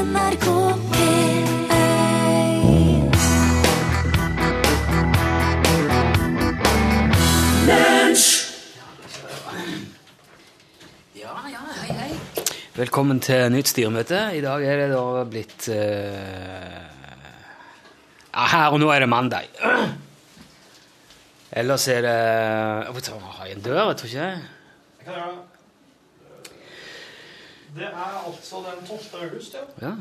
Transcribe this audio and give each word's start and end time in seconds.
NRK 0.00 0.46
P1 0.92 1.50
Ja, 11.12 11.34
ja, 11.52 11.60
hei, 11.82 11.90
hei. 11.92 12.14
Velkommen 12.78 13.20
til 13.20 13.52
nytt 13.52 13.68
styremøte. 13.68 14.22
I 14.32 14.40
dag 14.40 14.64
er 14.64 14.80
det 14.80 14.88
da 14.94 15.04
blitt 15.28 15.68
eh, 15.68 16.80
Ja, 18.32 18.48
her 18.54 18.72
og 18.72 18.80
nå 18.80 18.88
er 18.94 19.04
det 19.04 19.12
mandag. 19.12 19.52
Ellers 21.52 21.88
er 21.92 22.00
det 22.08 22.18
Jeg 22.88 22.96
får 22.96 23.08
ta 23.10 23.20
ha 23.36 23.52
en 23.52 23.64
dør, 23.68 23.84
jeg 23.90 24.00
tror 24.00 24.14
ikke 24.14 24.24
jeg. 24.24 24.44
Det 24.96 25.04
kan 25.04 25.12
jeg 25.12 25.24
gjøre. 25.26 25.40
Det 25.44 25.49
er 27.78 27.94
altså 28.26 28.64
den 28.66 28.86
12. 28.86 29.22
august, 29.22 29.54
ja. 29.54 29.88
Ja. 29.88 29.94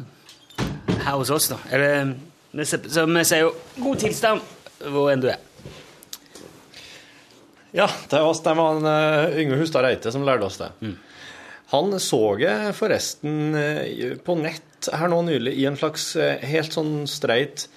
Her 1.04 1.20
hos 1.20 1.30
oss, 1.30 1.50
da. 1.52 1.60
Eller, 1.72 2.16
det, 2.52 2.66
så 2.68 3.06
vi 3.06 3.24
sier 3.28 3.46
jo 3.46 3.54
'god 3.78 4.02
tilstand' 4.02 4.42
hvor 4.90 5.12
enn 5.12 5.22
du 5.22 5.30
er. 5.30 5.40
Ja, 7.76 7.86
det 8.10 8.22
var, 8.24 8.34
det 8.34 8.56
var 8.58 8.78
en, 8.78 8.88
eh, 8.90 9.42
Yngve 9.44 9.60
Hustad 9.60 9.86
Reite 9.86 10.12
som 10.12 10.26
lærte 10.26 10.48
oss 10.48 10.58
det. 10.58 10.72
Han 11.70 11.94
så 12.02 12.22
jeg 12.42 12.74
forresten 12.74 13.54
eh, 13.56 14.16
på 14.26 14.36
nett 14.40 14.90
her 14.90 15.12
nå 15.12 15.22
nylig 15.28 15.54
i 15.60 15.68
en 15.70 15.78
slags 15.78 16.16
eh, 16.18 16.42
helt 16.50 16.74
sånn 16.74 17.04
streit 17.10 17.68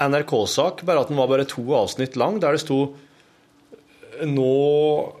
NRK-sak, 0.00 0.82
bare 0.88 1.04
at 1.04 1.12
den 1.12 1.20
var 1.20 1.28
bare 1.28 1.44
to 1.48 1.64
avsnitt 1.76 2.16
lang, 2.16 2.40
der 2.40 2.56
det 2.56 2.64
sto 2.64 2.80
Nå 4.24 5.12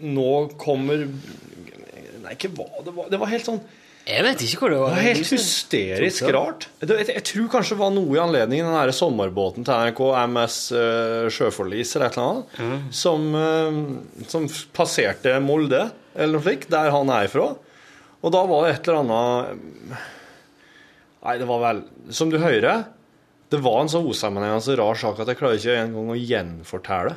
Nå 0.00 0.30
kommer 0.56 1.02
Nei, 2.30 2.36
hva 2.38 2.82
det 2.86 2.92
var. 2.94 3.08
Det 3.10 3.18
var 3.18 3.30
helt 3.32 3.46
sånn 3.48 3.60
Jeg 4.06 4.24
vet 4.24 4.42
ikke 4.46 4.60
hvor 4.62 4.72
det 4.72 4.78
var. 4.80 4.92
Det 4.94 5.00
var 5.00 5.06
helt 5.08 5.32
hysterisk 5.34 6.28
rart. 6.34 6.68
Jeg, 6.80 6.90
Jeg, 6.92 7.08
jeg 7.18 7.24
tror 7.30 7.48
kanskje 7.56 7.76
det 7.76 7.82
var 7.82 7.90
noe 7.94 8.14
i 8.14 8.22
anledning 8.22 8.62
den 8.64 8.76
derre 8.76 8.94
sommerbåten 8.96 9.66
til 9.66 9.82
NRK, 9.90 10.04
MS 10.30 10.60
uh, 10.74 11.26
Sjøforlis 11.34 11.96
eller 11.96 12.06
et 12.06 12.20
eller 12.20 12.30
annet, 12.30 12.94
som, 12.96 13.26
uh, 13.34 14.22
som 14.30 14.46
passerte 14.76 15.34
Molde, 15.44 15.88
eller 16.14 16.38
noe 16.38 16.46
slikt, 16.46 16.70
der 16.72 16.94
han 16.94 17.12
er 17.12 17.28
ifra. 17.28 17.50
Og 18.20 18.34
da 18.34 18.44
var 18.48 18.66
det 18.66 18.72
et 18.76 18.88
eller 18.88 19.04
annet 19.04 20.00
Nei, 21.20 21.36
det 21.36 21.46
var 21.48 21.60
vel 21.60 21.80
Som 22.16 22.30
du 22.32 22.38
hører, 22.40 22.84
det 23.52 23.58
var 23.60 23.82
en 23.82 23.90
så 23.92 24.00
usammenhengende 24.00 24.76
rar 24.78 24.96
sak 24.96 25.18
at 25.20 25.28
jeg 25.28 25.38
klarer 25.40 25.58
ikke 25.58 25.76
engang 25.82 26.12
å 26.12 26.16
gjenfortelle. 26.16 27.16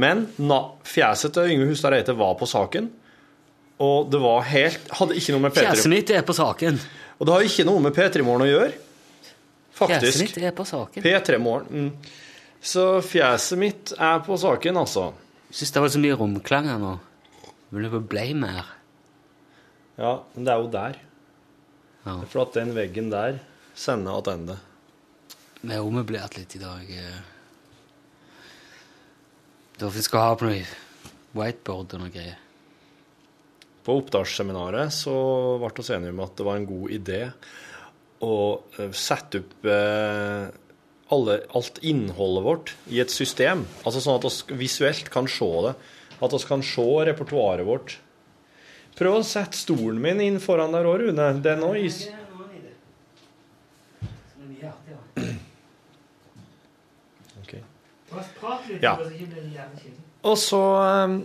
Men 0.00 0.24
na, 0.42 0.60
fjeset 0.86 1.34
til 1.34 1.52
Yngve 1.54 1.70
Hustad 1.70 1.94
Reite 1.94 2.14
var 2.18 2.36
på 2.38 2.48
saken, 2.50 2.88
og 3.80 4.10
det 4.12 4.20
var 4.20 4.42
helt 4.44 4.90
Hadde 4.98 5.16
ikke 5.16 5.32
noe 5.34 5.44
med 5.46 5.54
P3 5.56 5.64
Fjeset 5.64 5.92
mitt 5.92 6.10
er 6.12 6.24
på 6.26 6.36
saken. 6.36 6.80
og 7.18 7.26
det 7.26 7.34
har 7.34 7.46
ikke 7.48 7.64
noe 7.68 7.80
med 7.84 7.96
P3 7.96 8.24
Morgen 8.26 8.44
å 8.44 8.50
gjøre. 8.50 8.72
Fjeset 9.80 10.20
mitt 10.20 10.38
er 10.44 10.56
på 10.56 10.66
saken. 10.68 11.04
P3 11.04 11.38
Morgen. 11.40 11.68
Mm. 11.70 12.16
Så 12.60 12.84
fjeset 13.00 13.58
mitt 13.58 13.92
er 13.96 14.20
på 14.26 14.36
saken, 14.36 14.76
altså. 14.76 15.06
Syns 15.50 15.72
det 15.72 15.80
var 15.82 15.92
så 15.94 16.00
mye 16.02 16.18
romklang 16.20 16.68
her 16.68 16.80
nå. 16.82 16.98
Vil 17.72 17.86
det 17.88 18.02
ble 18.10 18.26
mer? 18.36 18.68
Ja, 20.00 20.18
men 20.34 20.44
det 20.44 20.52
er 20.52 20.60
jo 20.60 20.68
der. 20.74 20.98
Ja. 22.04 22.12
Det 22.12 22.26
er 22.26 22.28
For 22.32 22.42
at 22.44 22.58
den 22.58 22.74
veggen 22.76 23.08
der 23.12 23.40
sender 23.78 24.20
tilbake. 24.24 24.58
Vi 25.60 25.72
har 25.74 25.84
ommøblert 25.84 26.36
litt 26.38 26.56
i 26.56 26.60
dag. 26.60 26.84
eh. 26.88 27.18
Da 29.80 29.88
vi 29.88 30.02
skal 30.04 30.20
ha 30.20 30.36
på 30.36 30.48
noe 30.48 30.62
whiteboard 31.36 31.94
og 31.96 32.00
noe 32.04 32.12
greier. 32.12 32.36
På 33.90 33.96
oppstartsseminaret 33.98 34.92
så 34.94 35.12
ble 35.58 35.82
vi 35.82 35.94
enige 35.96 36.12
om 36.14 36.20
at 36.22 36.36
det 36.38 36.44
var 36.46 36.58
en 36.60 36.66
god 36.68 36.92
idé 36.94 37.16
å 38.22 38.34
eh, 38.78 38.92
sette 38.94 39.40
opp 39.40 39.66
eh, 39.66 40.44
alle, 41.10 41.34
alt 41.58 41.80
innholdet 41.82 42.44
vårt 42.44 42.70
i 42.94 43.00
et 43.02 43.10
system. 43.10 43.64
Altså 43.82 44.02
sånn 44.04 44.20
at 44.20 44.52
vi 44.52 44.60
visuelt 44.60 45.10
kan 45.10 45.26
se 45.26 45.48
det. 45.66 45.72
At 46.22 46.36
vi 46.36 46.40
kan 46.52 46.62
se 46.62 46.86
repertoaret 47.08 47.66
vårt. 47.66 47.96
Prøv 48.94 49.16
å 49.16 49.24
sette 49.26 49.58
stolen 49.58 49.98
min 50.04 50.22
inn 50.22 50.38
foran 50.44 50.70
der 50.76 50.86
òg, 50.86 51.08
Rune. 51.08 51.26
Den 51.42 51.66
òg 51.66 51.82
is... 51.82 52.04
Ok. 57.42 57.58
Ja. 58.86 58.94
Og 60.22 60.38
så 60.38 60.64
eh, 60.78 61.18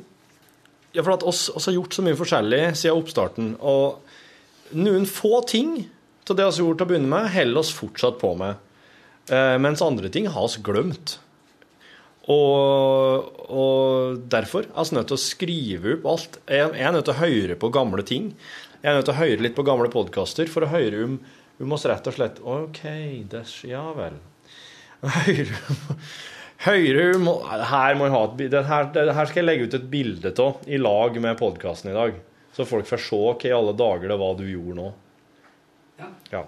Ja, 0.96 1.04
for 1.04 1.18
at 1.18 1.26
oss, 1.28 1.50
oss 1.52 1.68
har 1.68 1.76
gjort 1.76 1.96
så 1.96 2.04
mye 2.06 2.16
forskjellig 2.16 2.62
siden 2.80 3.02
oppstarten. 3.02 3.52
Og 3.60 4.76
noen 4.80 5.08
få 5.10 5.42
ting 5.50 5.78
av 6.26 6.38
det 6.38 6.46
vi 6.46 6.48
har 6.48 6.62
gjort 6.64 6.80
til 6.80 6.88
å 6.88 6.90
begynne 6.90 7.12
med, 7.12 7.30
holder 7.34 7.62
oss 7.62 7.74
fortsatt 7.76 8.18
på 8.22 8.32
med. 8.40 8.62
Eh, 9.30 9.56
mens 9.62 9.84
andre 9.84 10.10
ting 10.14 10.30
har 10.32 10.50
vi 10.54 10.64
glemt. 10.66 11.18
Og, 12.32 13.42
og 13.54 14.22
derfor 14.32 14.66
er 14.66 14.88
vi 14.88 14.98
nødt 14.98 15.12
til 15.12 15.18
å 15.18 15.22
skrive 15.22 15.98
opp 15.98 16.08
alt. 16.14 16.40
Jeg, 16.50 16.72
jeg 16.80 16.88
er 16.88 16.96
nødt 16.96 17.06
til 17.10 17.14
å 17.14 17.22
høre 17.22 17.58
på 17.62 17.72
gamle 17.76 18.06
ting. 18.08 18.32
Jeg 18.82 18.90
er 18.92 18.98
nødt 18.98 19.10
til 19.10 19.16
å 19.16 19.20
høre 19.20 19.44
litt 19.46 19.58
på 19.58 19.66
gamle 19.68 19.92
podkaster 19.94 20.50
for 20.50 20.66
å 20.66 20.72
høre 20.72 21.04
om, 21.06 21.20
om 21.62 21.76
oss 21.78 21.86
rett 21.90 22.10
og 22.10 22.18
slett 22.18 22.42
OK, 22.42 22.82
det, 23.30 23.44
ja 23.70 23.86
vel. 23.98 24.18
Høre 25.06 25.60
Høyre 26.64 27.18
må, 27.20 27.36
her, 27.44 27.98
må 28.00 28.08
jeg 28.08 28.14
ha 28.16 28.22
et, 28.26 28.44
det 28.54 28.62
her, 28.70 28.88
det 28.96 29.16
her 29.18 29.28
skal 29.30 29.42
jeg 29.42 29.50
legge 29.50 29.68
ut 29.68 29.76
et 29.78 29.90
bilde 29.92 30.32
av 30.42 30.64
i 30.72 30.80
lag 30.80 31.20
med 31.22 31.40
podkasten 31.40 31.92
i 31.92 31.98
dag. 31.98 32.16
Så 32.56 32.68
folk 32.68 32.88
får 32.88 33.02
se 33.04 33.20
hva 33.20 33.36
i 33.44 33.54
alle 33.54 33.76
dager 33.76 34.14
det 34.14 34.20
var 34.22 34.38
du 34.40 34.46
gjorde 34.48 34.78
nå. 34.80 34.92
Ja. 36.32 36.46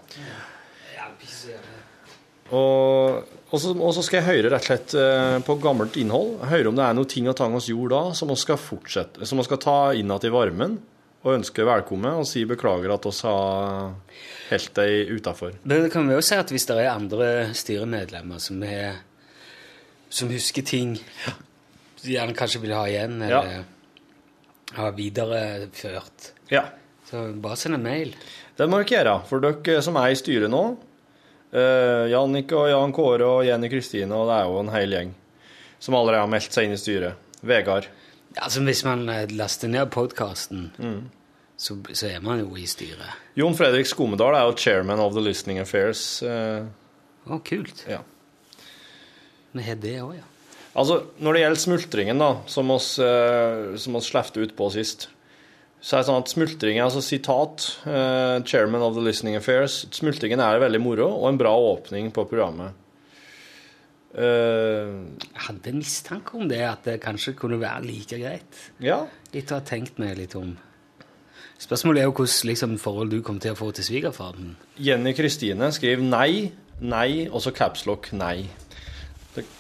Og, 2.48 3.24
og, 3.50 3.58
så, 3.60 3.74
og 3.76 3.92
så 3.96 4.04
skal 4.06 4.22
jeg 4.22 4.28
høre 4.28 4.52
rett 4.54 4.64
og 4.64 4.70
slett 4.70 4.94
eh, 4.96 5.38
på 5.44 5.58
gammelt 5.64 5.98
innhold. 6.00 6.38
Høre 6.48 6.72
om 6.72 6.78
det 6.78 6.86
er 6.86 6.96
noen 6.96 7.10
ting 7.12 7.28
og 7.28 7.36
tang 7.40 7.56
vi 7.58 7.74
gjorde 7.74 7.98
da 7.98 8.16
som 8.16 8.32
vi 8.32 8.38
skal 8.40 8.60
fortsette, 8.62 9.28
som 9.28 9.42
vi 9.42 9.48
skal 9.48 9.60
ta 9.64 9.80
inn 9.92 10.08
igjen 10.08 10.30
i 10.30 10.34
varmen. 10.34 10.78
Og 11.26 11.34
ønske 11.34 11.66
velkommen 11.68 12.22
og 12.22 12.28
si 12.30 12.46
beklager 12.48 12.94
at 12.94 13.04
vi 13.04 13.12
har 13.26 13.90
helt 14.52 14.74
deg 14.78 15.12
utafor. 15.18 15.58
Men 15.66 15.88
det 15.88 15.92
kan 15.92 16.08
vi 16.08 16.16
jo 16.16 16.24
si 16.24 16.38
at 16.40 16.54
hvis 16.54 16.68
det 16.70 16.78
er 16.80 16.94
andre 16.94 17.30
styremedlemmer 17.58 18.40
som, 18.40 18.62
er, 18.64 19.02
som 20.10 20.30
husker 20.32 20.64
ting 20.66 20.96
de 22.04 22.14
gjerne 22.14 22.36
kanskje 22.38 22.62
vil 22.64 22.74
ha 22.78 22.84
igjen, 22.88 23.18
eller 23.26 23.64
ha 24.78 24.92
videreført, 24.96 26.32
Ja. 26.52 26.66
så 27.10 27.34
bare 27.42 27.56
send 27.58 27.76
en 27.76 27.84
mail. 27.84 28.14
Det 28.58 28.68
må 28.70 28.80
dere 28.84 29.04
gjøre, 29.04 29.16
for 29.28 29.40
dere 29.44 29.82
som 29.84 29.96
er 29.98 30.12
i 30.14 30.16
styret 30.20 30.50
nå. 30.52 30.78
Uh, 31.54 32.06
Jannik 32.12 32.52
og 32.52 32.68
Jan 32.70 32.92
Kåre 32.94 33.24
og 33.26 33.46
Jenny 33.48 33.70
Kristine, 33.72 34.12
og 34.14 34.28
det 34.28 34.36
er 34.36 34.50
jo 34.50 34.58
en 34.60 34.72
hel 34.74 34.92
gjeng 34.92 35.14
som 35.80 35.96
allerede 35.96 36.20
har 36.26 36.28
meldt 36.32 36.52
seg 36.52 36.66
inn 36.68 36.74
i 36.76 36.80
styret. 36.82 37.16
Vegard. 37.48 37.88
Altså 38.42 38.62
Hvis 38.66 38.84
man 38.86 39.08
eh, 39.10 39.28
laster 39.32 39.70
ned 39.72 39.88
podkasten, 39.94 40.72
så, 41.58 41.78
så 41.94 42.10
er 42.10 42.20
man 42.22 42.40
jo 42.44 42.52
i 42.60 42.66
styret. 42.68 43.14
Jon 43.40 43.56
Fredrik 43.56 43.86
Skomedal 43.88 44.36
er 44.36 44.44
jo 44.50 44.58
chairman 44.58 45.00
of 45.00 45.14
the 45.14 45.22
Listening 45.24 45.60
Affairs. 45.62 46.22
eh, 46.22 46.66
Å, 47.30 47.40
kult. 47.46 47.86
ja. 47.90 48.02
Vi 49.58 49.68
har 49.68 49.80
det 49.82 49.98
òg, 50.06 50.16
ja. 50.20 50.26
Altså, 50.78 51.02
når 51.18 51.34
det 51.34 51.42
gjelder 51.42 51.62
smultringen, 51.64 52.20
da, 52.22 52.32
som 52.46 52.70
oss, 52.70 52.92
som 53.82 53.96
oss 53.98 54.10
slefte 54.12 54.44
ut 54.44 54.52
på 54.54 54.68
sist, 54.70 55.08
så 55.82 55.96
er 55.98 56.02
det 56.02 56.08
sånn 56.10 56.24
at 56.24 56.32
smultringen, 56.32 56.84
altså 56.84 57.02
sitat, 57.06 57.66
eh, 57.86 58.42
chairman 58.50 58.82
of 58.82 58.96
the 58.96 59.04
Listening 59.06 59.38
Affairs, 59.38 59.86
smultringen 59.94 60.42
er 60.42 60.62
veldig 60.62 60.82
moro 60.82 61.08
og 61.12 61.30
en 61.30 61.38
bra 61.38 61.54
åpning 61.54 62.12
på 62.14 62.26
programmet. 62.30 62.74
Uh, 64.18 65.14
Jeg 65.20 65.44
hadde 65.46 65.70
en 65.70 65.78
mistanke 65.78 66.34
om 66.40 66.48
det, 66.50 66.62
at 66.66 66.88
det 66.88 66.96
kanskje 67.04 67.36
kunne 67.38 67.60
være 67.62 67.84
like 67.86 68.18
greit. 68.18 68.62
ja, 68.82 69.04
Litt 69.34 69.52
å 69.52 69.60
ha 69.60 69.62
tenkt 69.62 70.00
meg 70.02 70.16
litt 70.18 70.34
om. 70.36 70.56
Spørsmålet 71.62 72.02
er 72.02 72.08
jo 72.08 72.16
hvordan 72.16 72.50
liksom, 72.50 72.78
forhold 72.82 73.12
du 73.12 73.22
kommer 73.22 73.44
til 73.44 73.54
å 73.54 73.60
få 73.60 73.70
til 73.76 73.86
svigerfaren. 73.86 74.56
Jenny 74.82 75.14
Kristine 75.14 75.70
skriver 75.76 76.02
nei, 76.02 76.52
nei, 76.82 77.28
og 77.30 77.44
så 77.46 77.54
capslock 77.54 78.10
nei. 78.14 78.48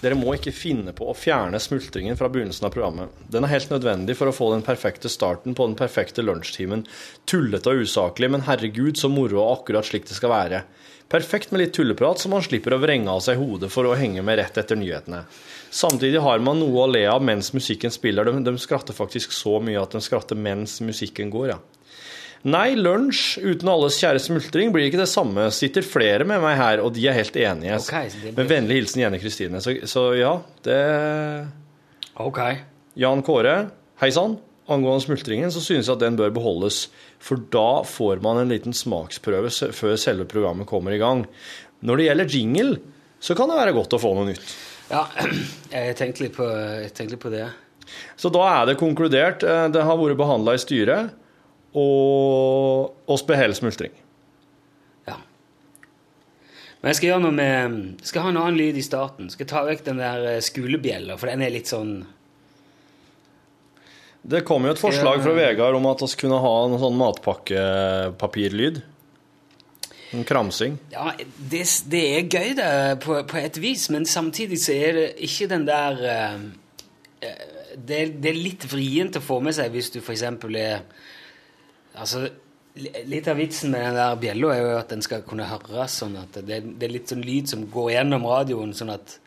Dere 0.02 0.18
må 0.18 0.34
ikke 0.36 0.54
finne 0.56 0.94
på 0.96 1.08
å 1.10 1.16
fjerne 1.18 1.60
smultringen 1.62 2.18
fra 2.18 2.30
begynnelsen 2.32 2.68
av 2.68 2.74
programmet. 2.74 3.14
Den 3.32 3.46
er 3.46 3.54
helt 3.54 3.72
nødvendig 3.74 4.18
for 4.18 4.32
å 4.32 4.36
få 4.36 4.50
den 4.54 4.66
perfekte 4.66 5.12
starten 5.12 5.56
på 5.58 5.68
den 5.70 5.78
perfekte 5.78 6.26
lunsjtimen. 6.26 6.86
Tullete 7.30 7.74
og 7.74 7.86
usaklig, 7.86 8.32
men 8.34 8.46
herregud 8.48 8.98
så 8.98 9.12
moro 9.12 9.44
og 9.44 9.60
akkurat 9.60 9.88
slik 9.88 10.08
det 10.10 10.18
skal 10.18 10.34
være. 10.34 10.64
Perfekt 11.08 11.54
med 11.54 11.62
litt 11.62 11.76
tulleprat, 11.78 12.20
så 12.20 12.28
man 12.32 12.44
slipper 12.44 12.76
å 12.76 12.82
vrenge 12.84 13.14
av 13.14 13.22
seg 13.24 13.40
hodet 13.40 13.70
for 13.72 13.88
å 13.88 13.96
henge 13.96 14.24
med 14.28 14.42
rett 14.42 14.58
etter 14.60 14.76
nyhetene. 14.76 15.22
Samtidig 15.72 16.20
har 16.24 16.44
man 16.44 16.60
noe 16.60 16.84
å 16.84 16.90
le 16.92 17.06
av 17.08 17.24
mens 17.24 17.54
musikken 17.56 17.94
spiller. 17.94 18.28
De, 18.28 18.42
de 18.44 18.58
skratter 18.60 18.98
faktisk 18.98 19.36
så 19.36 19.60
mye 19.64 19.80
at 19.80 19.96
de 19.96 20.04
skratter 20.04 20.36
mens 20.36 20.82
musikken 20.84 21.32
går, 21.32 21.54
ja. 21.54 21.60
Nei, 22.46 22.76
lunsj 22.78 23.40
uten 23.42 23.68
alles 23.70 23.98
kjære 24.02 24.20
smultring 24.22 24.72
blir 24.72 24.88
ikke 24.88 25.00
det 25.02 25.10
samme. 25.10 25.48
Sitter 25.52 25.82
flere 25.82 26.24
med 26.28 26.40
meg 26.44 26.58
her, 26.60 26.82
og 26.86 26.94
de 26.94 27.08
er 27.10 27.14
helt 27.18 27.36
enige. 27.36 27.80
Okay, 27.82 28.10
blir- 28.22 28.36
Med 28.38 28.48
vennlig 28.50 28.78
hilsen 28.82 29.02
Jenny 29.02 29.20
Kristine. 29.20 29.58
Så, 29.62 29.74
så 29.90 30.04
ja, 30.20 30.36
det 30.64 31.48
Ok. 32.18 32.40
Jan 32.98 33.22
Kåre, 33.24 33.70
hei 34.02 34.10
sann. 34.12 34.38
angående 34.70 35.00
smultringen, 35.06 35.48
så 35.54 35.62
synes 35.64 35.88
jeg 35.88 35.94
at 35.96 36.02
den 36.02 36.18
bør 36.20 36.34
beholdes. 36.36 36.88
For 37.24 37.38
da 37.38 37.84
får 37.88 38.20
man 38.22 38.38
en 38.42 38.50
liten 38.52 38.74
smaksprøve 38.76 39.48
før 39.74 39.96
selve 39.98 40.26
programmet 40.28 40.68
kommer 40.68 40.92
i 40.92 40.98
gang. 41.00 41.22
Når 41.88 41.98
det 42.02 42.08
gjelder 42.10 42.34
jingle, 42.36 42.80
så 43.22 43.36
kan 43.38 43.48
det 43.48 43.56
være 43.58 43.74
godt 43.78 43.96
å 43.96 44.00
få 44.02 44.12
noe 44.18 44.26
nytt. 44.34 44.50
Ja, 44.92 45.06
jeg 45.72 45.96
tenkte 45.96 46.26
litt 46.26 46.36
på, 46.36 46.48
jeg 46.84 46.92
tenkte 46.94 47.16
litt 47.16 47.24
på 47.24 47.32
det. 47.32 47.46
Så 48.20 48.28
da 48.34 48.44
er 48.58 48.66
det 48.68 48.78
konkludert. 48.82 49.44
eh, 49.48 49.70
Det 49.72 49.84
har 49.88 49.98
vært 49.98 50.20
behandla 50.20 50.58
i 50.58 50.60
styret, 50.60 51.14
og 51.78 53.12
oss 53.12 53.24
beholder 53.28 53.58
smultring. 53.58 53.94
Ja. 55.08 55.18
Men 56.82 56.92
jeg 56.92 57.00
skal 57.00 57.12
gjøre 57.12 57.24
noe 57.28 57.38
med 57.38 57.80
jeg 58.02 58.12
skal 58.12 58.26
ha 58.26 58.34
en 58.34 58.42
annen 58.42 58.60
lyd 58.60 58.78
i 58.80 58.86
starten. 58.86 59.32
Skal 59.34 59.50
ta 59.50 59.64
vekk 59.68 59.86
den 59.88 60.02
der 60.02 60.28
eh, 60.34 60.44
skolebjella, 60.46 61.18
for 61.20 61.32
den 61.32 61.46
er 61.46 61.54
litt 61.54 61.72
sånn 61.72 62.00
Det 64.28 64.44
kom 64.48 64.66
jo 64.68 64.76
et 64.76 64.82
forslag 64.82 65.24
fra 65.24 65.34
Vegard 65.38 65.78
om 65.78 65.90
at 65.90 66.04
vi 66.04 66.14
kunne 66.24 66.44
ha 66.44 66.54
en 66.66 66.78
sånn 66.82 66.98
matpakkepapirlyd. 67.00 68.82
En 70.16 70.24
kramsing. 70.24 70.78
Ja, 70.94 71.12
det, 71.20 71.66
det 71.92 72.02
er 72.16 72.30
gøy, 72.32 72.54
det, 72.56 72.70
på, 73.04 73.18
på 73.28 73.40
et 73.42 73.60
vis, 73.60 73.90
men 73.92 74.08
samtidig 74.08 74.60
så 74.64 74.76
er 74.76 74.96
det 74.96 75.08
ikke 75.28 75.50
den 75.52 75.66
der 75.68 76.00
eh, 76.08 76.38
det, 77.78 78.00
det 78.24 78.32
er 78.32 78.40
litt 78.40 78.66
vrient 78.72 79.20
å 79.20 79.24
få 79.24 79.40
med 79.44 79.56
seg 79.58 79.74
hvis 79.74 79.92
du 79.94 80.00
eksempel 80.00 80.56
er 80.60 80.86
Altså, 81.98 82.28
litt 82.78 83.28
av 83.28 83.40
vitsen 83.40 83.72
med 83.74 83.84
den 83.88 83.98
der 83.98 84.20
bjella 84.22 84.54
er 84.54 84.62
jo 84.62 84.76
at 84.78 84.92
den 84.94 85.04
skal 85.06 85.24
kunne 85.26 85.48
høres 85.50 85.98
sånn 86.02 86.18
at 86.22 86.38
det, 86.46 86.62
det 86.78 86.88
er 86.88 86.94
litt 86.94 87.10
sånn 87.10 87.26
lyd 87.26 87.50
som 87.50 87.66
går 87.74 87.92
gjennom 87.96 88.28
radioen, 88.30 88.76
sånn 88.78 88.94
at 88.94 89.18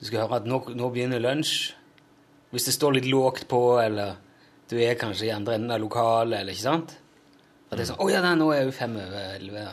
du 0.00 0.06
skal 0.06 0.24
høre 0.24 0.40
at 0.40 0.48
nå, 0.48 0.62
nå 0.78 0.90
begynner 0.94 1.22
lunsj. 1.22 1.74
Hvis 2.50 2.66
det 2.66 2.74
står 2.74 2.96
litt 2.96 3.10
lågt 3.10 3.46
på, 3.50 3.60
eller 3.82 4.16
du 4.70 4.78
er 4.80 4.98
kanskje 4.98 5.28
i 5.28 5.34
andre 5.34 5.58
enden 5.58 5.74
av 5.74 5.82
lokalet, 5.82 6.40
eller 6.40 6.54
ikke 6.54 6.66
sant? 6.66 6.96
At 7.68 7.76
det 7.76 7.84
er 7.84 7.90
sånn 7.92 8.02
Å 8.02 8.10
ja, 8.10 8.22
nei, 8.24 8.34
nå 8.38 8.48
er 8.54 8.64
jo 8.66 8.74
fem 8.74 8.96
over 8.98 9.34
elleve. 9.36 9.66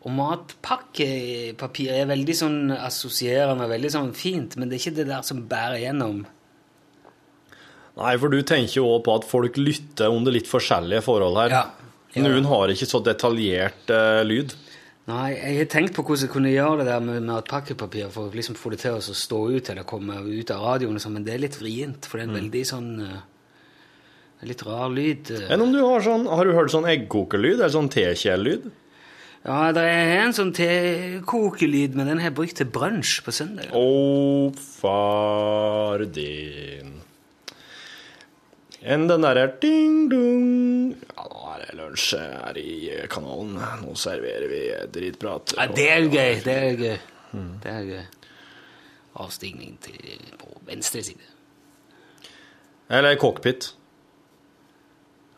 Og 0.00 0.14
matpakkepapir 0.16 1.90
er 1.92 2.08
veldig 2.08 2.36
sånn 2.36 2.60
assosierende 2.72 3.66
og 3.66 3.72
veldig 3.74 3.90
sånn 3.92 4.14
fint, 4.16 4.56
men 4.56 4.70
det 4.70 4.78
er 4.78 4.84
ikke 4.84 4.98
det 5.02 5.10
der 5.10 5.26
som 5.26 5.42
bærer 5.48 5.82
gjennom. 5.82 6.22
Nei, 8.00 8.14
for 8.16 8.32
du 8.32 8.40
tenker 8.46 8.80
jo 8.80 8.88
også 8.94 9.04
på 9.06 9.14
at 9.18 9.28
folk 9.28 9.60
lytter 9.60 10.12
under 10.12 10.32
litt 10.32 10.48
forskjellige 10.48 11.04
forhold 11.04 11.36
her. 11.42 11.54
Ja. 11.54 11.62
Ja. 12.16 12.24
Noen 12.24 12.48
har 12.50 12.72
ikke 12.72 12.88
så 12.90 12.98
detaljert 13.06 13.90
uh, 13.92 14.22
lyd. 14.26 14.56
Nei, 15.10 15.30
jeg 15.34 15.58
har 15.58 15.68
tenkt 15.72 15.94
på 15.96 16.04
hvordan 16.04 16.26
jeg 16.26 16.32
kunne 16.32 16.52
gjøre 16.52 16.84
det 16.84 16.90
der 16.90 17.02
med 17.02 17.30
pakkepapir 17.48 18.10
for 18.14 18.28
å 18.28 18.34
liksom 18.34 18.56
få 18.58 18.72
det 18.74 18.82
til 18.82 18.98
å 18.98 19.16
stå 19.16 19.40
ut 19.56 19.70
eller 19.72 19.86
komme 19.88 20.18
ut 20.26 20.52
av 20.54 20.64
radioen, 20.66 20.98
og 20.98 21.02
sånn, 21.02 21.16
men 21.18 21.26
det 21.26 21.34
er 21.34 21.44
litt 21.44 21.58
vrient, 21.58 22.06
for 22.06 22.18
det 22.18 22.26
er 22.26 22.30
en 22.30 22.40
veldig 22.40 22.64
sånn 22.74 22.90
uh, 23.04 23.18
Litt 24.48 24.62
rar 24.64 24.88
lyd. 24.88 25.28
Uh. 25.36 25.50
Enn 25.52 25.60
om 25.60 25.72
du 25.74 25.82
har 25.82 26.00
sånn 26.00 26.22
Har 26.24 26.48
du 26.48 26.54
hørt 26.56 26.72
sånn 26.72 26.86
eggkokelyd, 26.88 27.58
eller 27.58 27.74
sånn 27.74 27.90
tekjellyd? 27.92 28.70
Ja, 29.44 29.58
det 29.76 29.82
er 29.88 30.14
en 30.20 30.34
sånn 30.36 30.52
tekokelyd, 30.56 31.94
men 31.96 32.08
den 32.08 32.20
har 32.20 32.28
jeg 32.28 32.36
brukt 32.36 32.58
til 32.60 32.68
brunsj 32.68 33.20
på 33.24 33.32
søndag. 33.32 33.70
Å, 33.72 34.52
far 34.80 36.04
din. 36.12 36.99
Enn 38.80 39.08
den 39.10 39.24
derre 39.26 39.46
ding-dong 39.60 40.94
Ja, 41.12 41.24
nå 41.28 41.40
er 41.52 41.64
det 41.66 41.74
lunsj 41.76 42.14
her 42.16 42.56
i 42.60 42.76
kanalen. 43.12 43.58
Nå 43.82 43.96
serverer 43.98 44.48
vi 44.48 44.62
dritprat. 44.94 45.52
Ja, 45.58 45.66
det 45.68 45.88
er 45.92 46.06
gøy. 46.06 46.38
Det 46.46 46.54
er 46.54 46.78
gøy. 46.80 46.96
Mm. 47.34 47.50
Det 47.60 47.74
er 47.74 47.90
gøy. 47.90 48.06
Avstigning 49.20 49.76
til 49.84 50.32
på 50.40 50.54
venstre 50.70 51.02
side. 51.04 51.28
Eller 52.90 53.18
cockpit. 53.20 53.74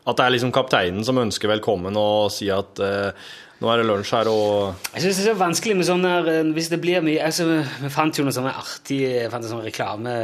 At 0.07 0.17
det 0.19 0.25
er 0.25 0.33
liksom 0.35 0.51
kapteinen 0.55 1.03
som 1.07 1.19
ønsker 1.19 1.51
velkommen 1.51 1.95
og 1.99 2.31
sier 2.35 2.63
at 2.63 2.79
eh, 2.83 3.27
nå 3.63 3.69
er 3.71 3.79
det 3.79 3.85
lunsj 3.87 4.15
her, 4.17 4.27
og 4.27 4.89
Jeg 4.91 5.05
synes 5.05 5.19
det 5.19 5.23
er 5.23 5.29
så 5.29 5.35
vanskelig 5.39 5.77
med 5.79 5.87
sånn 5.87 6.03
der 6.03 6.27
eh, 6.27 6.49
Hvis 6.55 6.67
det 6.73 6.81
blir 6.83 7.05
mye 7.05 7.21
altså, 7.23 7.45
Vi 7.79 7.91
fant 7.93 8.19
jo 8.19 8.25
noe 8.27 8.35
sånn 8.35 8.49
artig 8.51 8.99
fant 9.31 9.45
en 9.45 9.53
sånn 9.53 9.63
reklame 9.63 10.17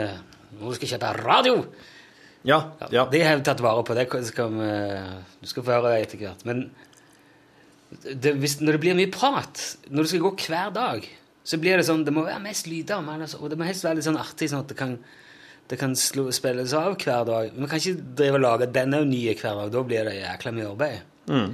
Nå 0.59 0.73
skal 0.75 0.83
jeg 0.83 0.97
kjøpe 0.97 1.13
radio! 1.21 1.61
Ja. 2.47 2.59
ja. 2.91 3.05
Det 3.11 3.23
har 3.23 3.39
vi 3.39 3.43
tatt 3.43 3.61
vare 3.63 3.83
på. 3.83 3.95
Det 3.97 4.05
skal 4.29 4.53
vi, 4.55 4.69
du 5.41 5.49
skal 5.49 5.65
få 5.65 5.75
høre 5.75 5.93
det 5.93 6.05
etter 6.05 6.21
hvert. 6.23 6.45
Men 6.47 6.69
det, 7.89 8.35
hvis, 8.39 8.59
når 8.61 8.77
det 8.77 8.83
blir 8.83 8.97
mye 8.97 9.11
prat, 9.11 9.63
når 9.89 10.05
det 10.05 10.11
skal 10.13 10.25
gå 10.27 10.33
hver 10.47 10.73
dag, 10.75 11.07
så 11.49 11.57
blir 11.57 11.79
det 11.79 11.87
sånn 11.87 12.03
Det 12.05 12.13
må 12.13 12.21
være 12.27 12.41
mest 12.43 12.67
lyder, 12.69 13.01
altså, 13.01 13.39
og 13.41 13.49
det 13.49 13.57
må 13.57 13.65
helst 13.65 13.85
være 13.85 13.97
litt 13.97 14.05
sånn 14.05 14.19
artig, 14.21 14.51
sånn 14.51 14.61
at 14.61 14.69
det 14.69 14.77
kan, 14.77 14.97
det 15.71 15.79
kan 15.81 15.95
slå, 15.97 16.27
spilles 16.35 16.75
av 16.77 16.93
hver 16.99 17.25
dag. 17.27 17.55
Vi 17.55 17.69
kan 17.71 17.81
ikke 17.81 18.11
drive 18.21 18.37
og 18.37 18.45
lage 18.45 18.69
denne 18.75 19.01
nye 19.09 19.33
hver 19.33 19.63
dag. 19.63 19.73
Da 19.73 19.83
blir 19.87 20.09
det 20.09 20.19
jækla 20.19 20.53
mye 20.55 20.69
arbeid. 20.69 21.15
Mm. 21.29 21.49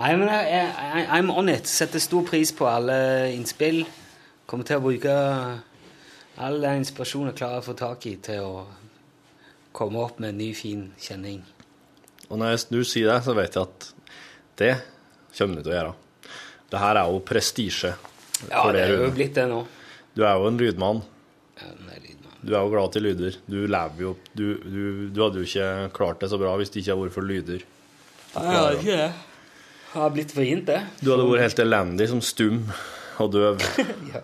Nei, 0.00 0.12
men 0.16 0.30
jeg, 0.32 0.46
jeg, 0.54 1.08
I'm 1.12 1.32
on 1.34 1.50
it. 1.52 1.68
Setter 1.68 2.00
stor 2.00 2.22
pris 2.24 2.54
på 2.56 2.68
alle 2.70 3.00
innspill. 3.34 3.82
Kommer 4.48 4.66
til 4.66 4.78
å 4.78 4.84
bruke 4.84 5.16
all 6.40 6.62
den 6.62 6.80
inspirasjonen 6.80 7.34
jeg 7.34 7.40
klarer 7.42 7.60
å 7.60 7.66
få 7.66 7.74
tak 7.76 8.06
i, 8.08 8.14
til 8.24 8.46
å 8.46 8.62
komme 9.72 9.96
opp 10.02 10.18
med 10.20 10.30
en 10.34 10.38
ny, 10.38 10.52
fin 10.54 10.92
kjenning. 11.00 11.42
Og 12.30 12.38
når 12.38 12.50
jeg- 12.56 12.70
du 12.70 12.84
sier 12.84 13.12
det, 13.12 13.24
så 13.24 13.34
vet 13.34 13.54
jeg 13.54 13.62
at 13.62 13.92
det 14.56 14.82
kommer 15.36 15.56
du 15.56 15.62
til 15.62 15.72
å 15.72 15.76
gjøre. 15.78 15.94
Det 16.70 16.78
her 16.78 16.96
er 16.96 17.10
jo 17.10 17.20
prestisje. 17.20 17.94
Ja, 18.50 18.70
det 18.72 18.80
er 18.88 18.96
jo 18.96 19.10
blitt 19.10 19.34
det 19.34 19.48
nå. 19.50 19.66
Du 20.14 20.22
er 20.24 20.34
jo 20.38 20.46
en 20.46 20.58
lydmann. 20.58 21.02
Ja, 21.60 21.66
den 21.76 21.88
er 21.90 22.00
lydmann. 22.00 22.36
Du 22.44 22.54
er 22.54 22.60
jo 22.62 22.70
glad 22.70 22.92
til 22.92 23.02
lyder. 23.02 23.36
Du 23.48 23.66
lever 23.66 23.98
jo 24.00 24.16
Du, 24.34 24.54
du, 24.58 25.08
du 25.10 25.20
hadde 25.22 25.42
jo 25.42 25.44
ikke 25.44 25.92
klart 25.92 26.20
det 26.20 26.30
så 26.30 26.38
bra 26.38 26.56
hvis 26.56 26.70
det 26.70 26.82
ikke 26.82 26.94
hadde 26.94 27.04
vært 27.08 27.12
for 27.18 27.22
lyder. 27.22 27.62
Ja, 28.34 28.40
hadde 28.40 28.78
ikke 28.78 28.96
det. 28.96 29.12
Har 29.92 30.10
blitt 30.10 30.32
vrient, 30.34 30.66
det. 30.66 30.80
Du 31.02 31.10
hadde 31.10 31.26
vært 31.28 31.40
helt 31.48 31.58
elendig 31.66 32.08
som 32.08 32.20
stum 32.20 32.62
og 33.18 33.32
døv. 33.32 33.58
Ja. 34.14 34.22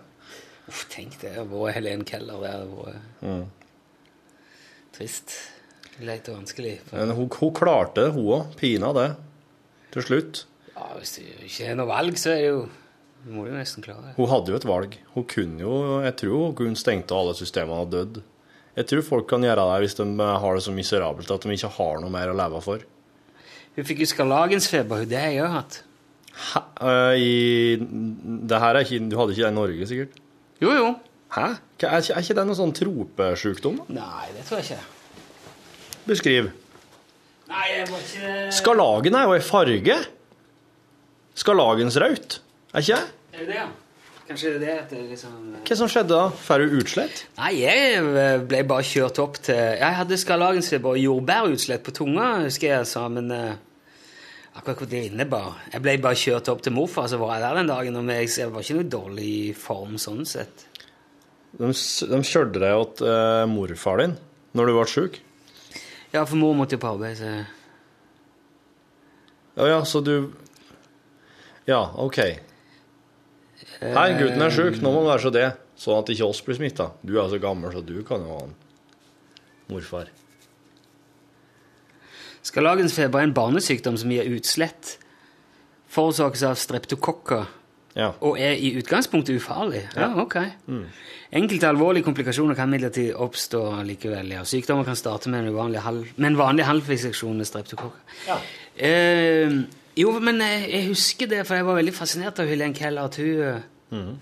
Uff, 0.68 0.86
tenk 0.90 1.18
det. 1.20 1.34
Vært 1.50 1.74
Helen 1.74 2.04
Keller 2.04 2.40
vært 2.40 2.96
Mm. 3.22 3.44
Trist. 4.96 5.36
Leit 6.04 6.26
og 6.28 6.40
vanskelig. 6.42 6.74
For, 6.88 6.98
Men 7.00 7.14
hun, 7.16 7.28
hun 7.32 7.54
klarte 7.56 8.02
det, 8.04 8.10
hun 8.16 8.26
òg. 8.36 8.50
Pina 8.60 8.90
det. 8.96 9.06
Til 9.94 10.04
slutt. 10.04 10.42
ja, 10.74 10.88
hvis 10.98 11.14
det 11.16 11.24
ikke 11.46 11.70
er 11.70 11.78
noe 11.78 11.88
valg, 11.88 12.18
så 12.20 12.34
er 12.34 12.42
det 12.42 12.50
jo 12.50 12.66
må 13.26 13.42
du 13.42 13.50
nesten 13.56 13.82
klare 13.82 14.04
det. 14.04 14.12
Hun 14.14 14.28
hadde 14.30 14.52
jo 14.52 14.58
et 14.60 14.66
valg. 14.68 14.92
Hun 15.16 15.24
kunne 15.26 15.64
jo 15.64 15.76
Jeg 16.04 16.14
tror 16.20 16.42
hun 16.44 16.52
kunne 16.60 16.78
stengt 16.78 17.10
av 17.10 17.24
alle 17.24 17.32
systemene 17.34 17.80
og 17.82 17.88
dødd. 17.90 18.20
Jeg 18.76 18.86
tror 18.90 19.02
folk 19.02 19.26
kan 19.32 19.42
gjøre 19.42 19.64
det 19.72 19.78
hvis 19.82 19.96
de 19.98 20.04
har 20.20 20.54
det 20.54 20.62
så 20.62 20.74
miserabelt 20.76 21.32
at 21.32 21.42
de 21.46 21.56
ikke 21.56 21.72
har 21.78 21.98
noe 22.02 22.12
mer 22.12 22.30
å 22.30 22.36
leve 22.36 22.60
for. 22.62 22.84
Hun 23.76 23.88
fikk 23.88 24.04
jo 24.04 24.08
skarlagensfeber. 24.12 25.02
Det 25.08 25.18
har 25.18 25.32
jeg 25.32 25.42
òg 25.42 25.56
hatt. 25.56 25.80
Hæ? 26.36 26.62
Eh, 26.84 27.24
I, 27.24 27.32
det 28.46 28.60
her 28.62 28.76
er 28.78 28.84
ikke, 28.84 29.00
du 29.08 29.16
hadde 29.18 29.34
ikke 29.34 29.46
det 29.46 29.50
i 29.50 29.56
Norge, 29.58 29.88
sikkert? 29.90 30.20
Jo, 30.62 30.70
jo. 30.76 30.86
Hæ? 31.34 31.46
Er 31.82 31.98
ikke, 31.98 32.14
er 32.14 32.22
ikke 32.22 32.36
det 32.38 32.44
noen 32.48 32.58
sånn 32.58 32.76
tropesjukdom? 32.76 33.80
da? 33.82 33.96
Nei, 33.98 34.28
det 34.36 34.44
tror 34.48 34.62
jeg 34.62 34.70
ikke. 34.70 34.84
Beskriv. 36.06 36.52
Nei, 37.50 37.64
jeg 37.72 37.88
må 37.90 37.98
ikke 38.02 38.36
Skarlagen 38.54 39.18
er 39.18 39.26
jo 39.26 39.34
i 39.36 39.42
farge. 39.44 39.96
Skarlagensraut. 41.36 42.40
Er 42.72 42.86
ikke 42.86 42.94
det? 42.94 43.02
Er 43.34 43.42
det 43.42 43.50
det, 43.50 43.58
ja? 43.58 43.66
Kanskje 44.26 44.56
det 44.58 44.70
er 44.72 44.86
det 44.90 45.04
liksom 45.12 45.34
Hva 45.62 45.76
som 45.78 45.90
skjedde 45.90 46.16
da? 46.16 46.24
Får 46.34 46.64
du 46.64 46.72
utslett? 46.80 47.20
Nei, 47.38 47.52
jeg 47.60 48.00
eh, 48.02 48.40
ble 48.42 48.64
bare 48.66 48.86
kjørt 48.86 49.20
opp 49.22 49.38
til 49.38 49.54
Jeg 49.54 49.98
hadde 50.00 50.18
skarlagensfeber 50.18 50.96
og 50.96 51.02
jordbærutslett 51.02 51.84
på 51.86 51.94
tunga, 51.94 52.32
husker 52.48 52.72
jeg 52.72 52.88
sa, 52.90 53.04
men 53.12 53.30
eh, 53.34 53.52
akkurat 54.56 54.82
hvor 54.82 54.90
det 54.90 55.04
innebar 55.12 55.60
Jeg 55.70 55.84
ble 55.84 55.94
bare 56.02 56.18
kjørt 56.18 56.50
opp 56.50 56.64
til 56.64 56.74
morfar, 56.74 57.06
så 57.12 57.20
var 57.22 57.36
jeg 57.36 57.44
der 57.44 57.60
den 57.60 57.70
dagen, 57.70 58.00
og 58.00 58.10
jeg, 58.16 58.50
var 58.50 58.66
ikke 58.66 58.78
noe 58.80 58.90
dårlig 58.96 59.28
i 59.28 59.54
form 59.54 59.94
sånn 60.02 60.26
sett. 60.26 60.66
De, 61.56 61.70
de 61.72 62.18
kjørte 62.26 62.60
deg 62.60 62.96
til 62.98 63.06
uh, 63.08 63.44
morfar 63.48 64.02
din 64.02 64.16
når 64.56 64.66
du 64.68 64.72
ble 64.76 64.86
sjuk? 64.90 65.20
Ja, 66.12 66.24
for 66.24 66.36
mor 66.40 66.54
måtte 66.56 66.76
jo 66.76 66.82
på 66.82 66.90
arbeid, 66.94 67.18
så 67.20 67.30
Ja, 69.56 69.66
ja, 69.70 69.78
så 69.88 70.00
du 70.04 70.32
Ja, 71.68 71.80
OK. 72.00 72.18
Hei, 73.80 74.08
gutten 74.16 74.42
er 74.44 74.52
sjuk, 74.54 74.78
nå 74.80 74.92
må 74.92 75.02
han 75.02 75.10
være 75.14 75.24
så 75.26 75.32
det. 75.34 75.48
Sånn 75.76 75.98
at 76.00 76.08
ikke 76.12 76.28
oss 76.28 76.40
blir 76.44 76.56
smitta. 76.56 76.90
Du 77.04 77.16
er 77.20 77.28
så 77.28 77.40
gammel, 77.42 77.72
så 77.74 77.82
du 77.84 77.98
kan 78.06 78.22
jo 78.24 78.30
ha 78.32 78.44
en 78.46 78.54
Morfar. 79.68 80.06
Skarlagensfeber 82.46 83.18
er 83.20 83.26
en 83.26 83.34
barnesykdom 83.34 83.96
som 83.98 84.12
gir 84.14 84.28
utslett, 84.36 84.94
forårsakes 85.90 86.44
av 86.46 86.54
streptokokker 86.60 87.48
Ja. 87.96 88.12
og 88.20 88.38
er 88.38 88.54
i 88.54 88.74
utgangspunktet 88.78 89.40
ufarlig. 89.40 89.82
Ja, 89.96 90.12
ok. 90.20 90.36
Enkelte 91.34 91.66
alvorlige 91.68 92.04
komplikasjoner 92.06 92.54
kan 92.54 92.70
midlertid 92.70 93.14
oppstå 93.18 93.82
likevel. 93.88 94.30
Ja. 94.36 94.44
Sykdommer 94.46 94.84
kan 94.86 94.94
starte 94.96 95.28
med 95.32 95.40
en, 95.42 95.48
uvanlig 95.54 95.80
halv, 95.82 96.04
med 96.16 96.26
en 96.30 96.36
vanlig 96.38 96.64
halvfisseksjon 96.68 97.36
med 97.40 97.46
streptokokker. 97.48 98.00
Eh, 98.76 99.50
jo, 99.98 100.12
men 100.22 100.36
jeg, 100.44 100.58
jeg 100.70 100.88
husker 100.92 101.26
det, 101.32 101.42
for 101.48 101.54
jeg 101.58 101.66
var 101.66 101.74
veldig 101.80 101.94
fascinert 101.96 102.38
av 102.42 102.46
Helen 102.50 102.74
Keller. 102.76 103.04
At 103.10 103.16
hun, 103.22 103.62
Mm. 103.86 104.14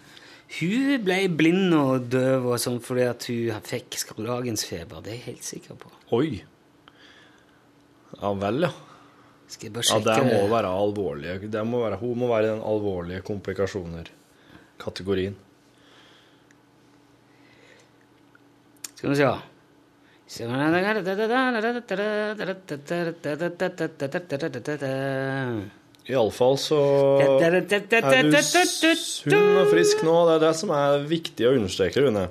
hun 0.61 1.05
ble 1.05 1.19
blind 1.33 1.73
og 1.75 2.03
døv 2.13 2.45
og 2.53 2.59
sånn 2.61 2.81
fordi 2.85 3.05
at 3.09 3.25
hun 3.31 3.61
fikk 3.65 3.95
skarlagensfeber. 3.97 5.01
Det 5.03 5.11
er 5.13 5.17
jeg 5.17 5.25
helt 5.31 5.45
sikker 5.45 5.75
på. 5.81 5.89
Oi. 6.13 6.43
Ja 8.21 8.33
vel, 8.39 8.61
ja. 8.69 8.73
Skal 9.49 9.67
jeg 9.69 9.73
bare 9.77 9.85
sjekke? 9.89 10.09
Ja, 10.09 10.15
det 10.21 10.27
må 10.33 10.41
være 10.53 10.69
alvorlige. 10.73 11.49
Det 11.53 11.65
må 11.69 11.77
være, 11.85 11.97
hun 12.01 12.19
må 12.19 12.27
være 12.31 12.45
i 12.47 12.49
den 12.55 12.63
alvorlige 12.65 13.21
komplikasjoner-kategorien. 13.29 15.35
Skal 18.95 19.11
vi 19.13 19.17
se. 19.19 19.31
Iallfall 26.05 26.59
så 26.61 26.79
er 27.23 27.61
du 27.61 28.35
sunn 29.01 29.61
og 29.61 29.71
frisk 29.73 30.03
nå. 30.05 30.17
Det 30.29 30.35
er 30.37 30.43
det 30.47 30.53
som 30.59 30.73
er 30.77 31.07
viktig 31.09 31.47
å 31.49 31.55
understreke, 31.59 32.03
Rune. 32.05 32.27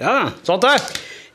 Ja. 0.00 0.14
Sant 0.46 0.64
det? 0.64 0.76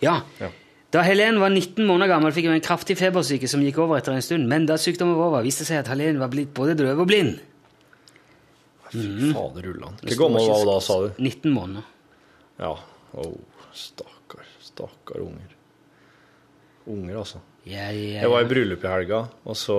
ja. 0.06 0.52
Da 0.94 1.02
Helen 1.04 1.42
var 1.42 1.52
19 1.52 1.84
måneder 1.90 2.14
gammel, 2.14 2.32
fikk 2.32 2.48
hun 2.48 2.56
en 2.56 2.64
kraftig 2.64 2.96
febersyke 3.00 3.50
som 3.52 3.64
gikk 3.66 3.82
over 3.84 4.00
etter 4.00 4.16
en 4.16 4.24
stund. 4.24 4.48
Men 4.48 4.68
da 4.70 4.78
sykdommen 4.80 5.18
var 5.20 5.28
over, 5.34 5.46
viste 5.46 5.66
det 5.66 5.72
seg 5.74 5.82
at 5.82 5.90
Helen 5.92 6.22
var 6.22 6.32
blitt 6.32 6.54
både 6.56 6.78
døv 6.80 7.02
og 7.04 7.10
blind. 7.10 7.42
Fy 8.94 9.34
fader 9.36 9.68
ulland. 9.74 10.00
Hvor 10.06 10.22
gammel 10.22 10.48
var 10.48 10.62
hun 10.62 10.70
da, 10.70 10.78
sa 10.86 11.00
du? 11.04 11.10
19 11.20 11.52
måneder. 11.52 11.90
Ja. 12.62 12.72
Oh, 13.20 13.34
stakkar. 13.76 14.14
Stakkar 14.75 15.24
unger. 15.24 15.51
Unger, 16.86 17.17
altså. 17.24 17.39
Ja, 17.65 17.88
ja, 17.89 18.22
Jeg 18.22 18.29
var 18.29 18.44
i 18.44 18.50
bryllup 18.50 18.84
i 18.84 18.89
helga, 18.91 19.24
og 19.48 19.55
så 19.58 19.75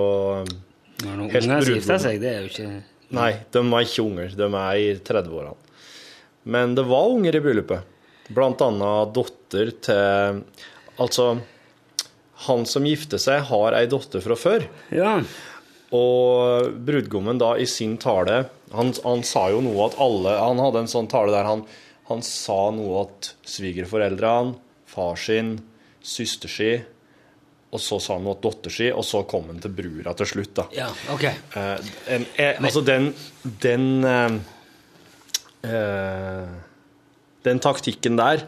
Når 1.04 1.12
noen 1.12 1.28
unger 1.28 1.68
gifter 1.68 2.00
seg, 2.02 2.16
det 2.22 2.30
er 2.32 2.40
jo 2.42 2.48
ikke 2.50 2.70
Nei, 3.14 3.28
de 3.54 3.60
var 3.70 3.84
ikke 3.86 4.02
unger. 4.02 4.32
De 4.34 4.46
er 4.48 4.78
i 4.82 4.86
30-årene. 4.98 5.52
Men 6.50 6.72
det 6.74 6.82
var 6.88 7.12
unger 7.12 7.36
i 7.38 7.42
bryllupet. 7.44 7.92
Blant 8.34 8.64
annet 8.66 9.12
datter 9.14 9.70
til 9.86 10.40
Altså, 10.96 11.26
han 12.48 12.64
som 12.66 12.86
gifter 12.88 13.20
seg, 13.20 13.44
har 13.50 13.76
ei 13.76 13.84
datter 13.92 14.24
fra 14.24 14.34
før. 14.40 14.66
Ja. 14.90 15.20
Og 15.94 16.72
brudgommen 16.88 17.38
da 17.38 17.52
i 17.60 17.66
sin 17.70 17.94
tale 18.02 18.46
han, 18.74 18.90
han 19.04 19.22
sa 19.22 19.44
jo 19.52 19.60
noe 19.62 19.84
at 19.84 19.94
alle 20.02 20.32
Han 20.34 20.58
hadde 20.58 20.80
en 20.82 20.90
sånn 20.90 21.06
tale 21.06 21.30
der 21.30 21.46
han, 21.46 21.62
han 22.10 22.24
sa 22.26 22.72
noe 22.74 23.04
at 23.04 23.28
svigerforeldrene, 23.46 24.56
far 24.86 25.16
sin, 25.20 25.56
søster 26.06 26.48
si, 26.52 26.70
og 27.74 27.80
så 27.82 27.98
sa 28.00 28.14
han 28.16 28.24
noe 28.24 28.36
at 28.36 28.44
datter 28.46 28.72
si, 28.72 28.86
og 28.94 29.02
så 29.04 29.24
kom 29.28 29.48
han 29.50 29.58
til 29.60 29.72
brura 29.76 30.12
til 30.16 30.28
slutt, 30.30 30.52
da. 30.56 30.66
ja, 30.76 30.86
ok. 31.12 31.24
Eh, 31.26 31.88
en, 32.14 32.26
eh, 32.38 32.60
altså, 32.62 32.80
den 32.86 33.10
Den 33.62 34.04
eh, 34.04 34.36
eh, 35.70 36.46
Den 37.44 37.60
taktikken 37.62 38.16
der, 38.18 38.46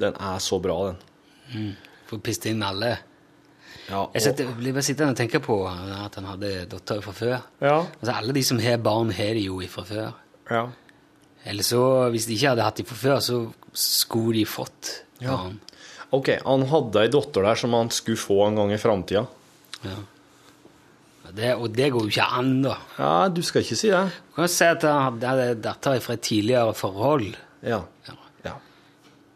den 0.00 0.14
er 0.16 0.38
så 0.40 0.58
bra, 0.64 0.76
den. 0.92 1.72
For 2.08 2.16
å 2.18 2.22
piste 2.24 2.48
inn 2.52 2.62
alle. 2.64 2.94
Ja, 3.90 4.06
Jeg 4.14 4.22
setter, 4.24 4.48
blir 4.56 4.72
bare 4.72 4.84
sittende 4.86 5.12
og 5.12 5.18
tenke 5.18 5.40
på 5.42 5.56
at 5.68 6.14
han 6.16 6.24
hadde 6.30 6.52
datter 6.70 7.02
fra 7.04 7.12
før. 7.12 7.34
ja, 7.60 7.74
Altså 8.00 8.12
Alle 8.14 8.32
de 8.32 8.42
som 8.46 8.58
har 8.62 8.78
barn, 8.78 9.10
har 9.12 9.34
de 9.36 9.44
jo 9.48 9.60
fra 9.68 9.84
før. 9.88 10.12
ja. 10.50 10.68
Eller 11.44 11.64
så, 11.66 12.08
hvis 12.14 12.26
de 12.28 12.36
ikke 12.36 12.52
hadde 12.52 12.62
hatt 12.62 12.76
de 12.78 12.84
fra 12.86 12.94
før, 12.94 13.16
så 13.18 13.36
skulle 13.74 14.36
de 14.38 14.44
fått 14.46 14.92
barn. 15.28 15.60
OK, 16.12 16.28
han 16.44 16.66
hadde 16.68 17.00
ei 17.06 17.08
datter 17.12 17.46
der 17.46 17.54
som 17.56 17.72
han 17.76 17.90
skulle 17.94 18.20
få 18.20 18.40
en 18.46 18.58
gang 18.60 18.72
i 18.74 18.80
framtida. 18.80 19.26
Ja. 19.84 19.96
Ja, 21.24 21.30
Det, 21.32 21.54
og 21.54 21.70
det 21.76 21.90
går 21.94 22.02
jo 22.08 22.10
ikke 22.12 22.26
an, 22.40 22.50
da. 22.66 22.74
Ja, 22.98 23.28
du 23.32 23.40
skal 23.46 23.62
ikke 23.62 23.78
si 23.78 23.88
det. 23.92 24.02
Du 24.32 24.40
kan 24.42 24.50
si 24.52 24.66
at 24.66 24.82
han 24.82 25.06
hadde 25.06 25.30
hadde 25.30 25.60
datter 25.64 26.00
fra 26.04 26.18
et 26.18 26.24
tidligere 26.26 26.74
forhold. 26.76 27.30
Ja. 27.62 27.80
Ja. 28.08 28.16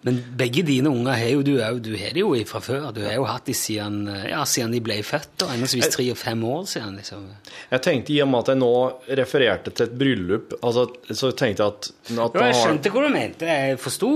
Ja. 0.07 0.13
Men 0.13 0.21
begge 0.39 0.63
dine 0.63 0.87
unger 0.89 1.17
har 1.19 1.31
jo 1.35 1.41
du 1.43 1.57
òg. 1.59 1.81
Du 1.83 1.91
har 1.99 2.13
det 2.15 2.21
jo 2.23 2.29
fra 2.47 2.61
før. 2.63 2.85
Du 2.95 3.01
har 3.03 3.17
jo 3.19 3.25
hatt 3.27 3.49
de 3.51 3.55
siden, 3.59 4.05
ja, 4.31 4.45
siden 4.47 4.71
de 4.77 4.81
ble 4.87 5.01
født. 5.03 5.43
og 5.43 5.51
Henholdsvis 5.51 5.89
tre 5.91 6.07
og 6.13 6.17
fem 6.21 6.45
år 6.47 6.63
siden. 6.71 6.95
liksom. 7.01 7.25
Jeg 7.73 7.83
tenkte 7.83 8.15
i 8.15 8.21
og 8.23 8.29
med 8.31 8.39
at 8.45 8.53
jeg 8.53 8.61
nå 8.61 8.71
refererte 9.19 9.73
til 9.75 9.89
et 9.89 9.97
bryllup, 9.99 10.55
altså, 10.63 10.87
så 11.11 11.33
tenkte 11.35 11.65
jeg 11.67 11.75
at, 11.75 11.91
at 12.15 12.39
Jo, 12.39 12.45
jeg 12.47 12.55
skjønte 12.63 12.95
hva 12.95 13.03
du 13.03 13.11
mente. 13.19 13.51
Jeg 13.51 13.81
forsto 13.83 14.13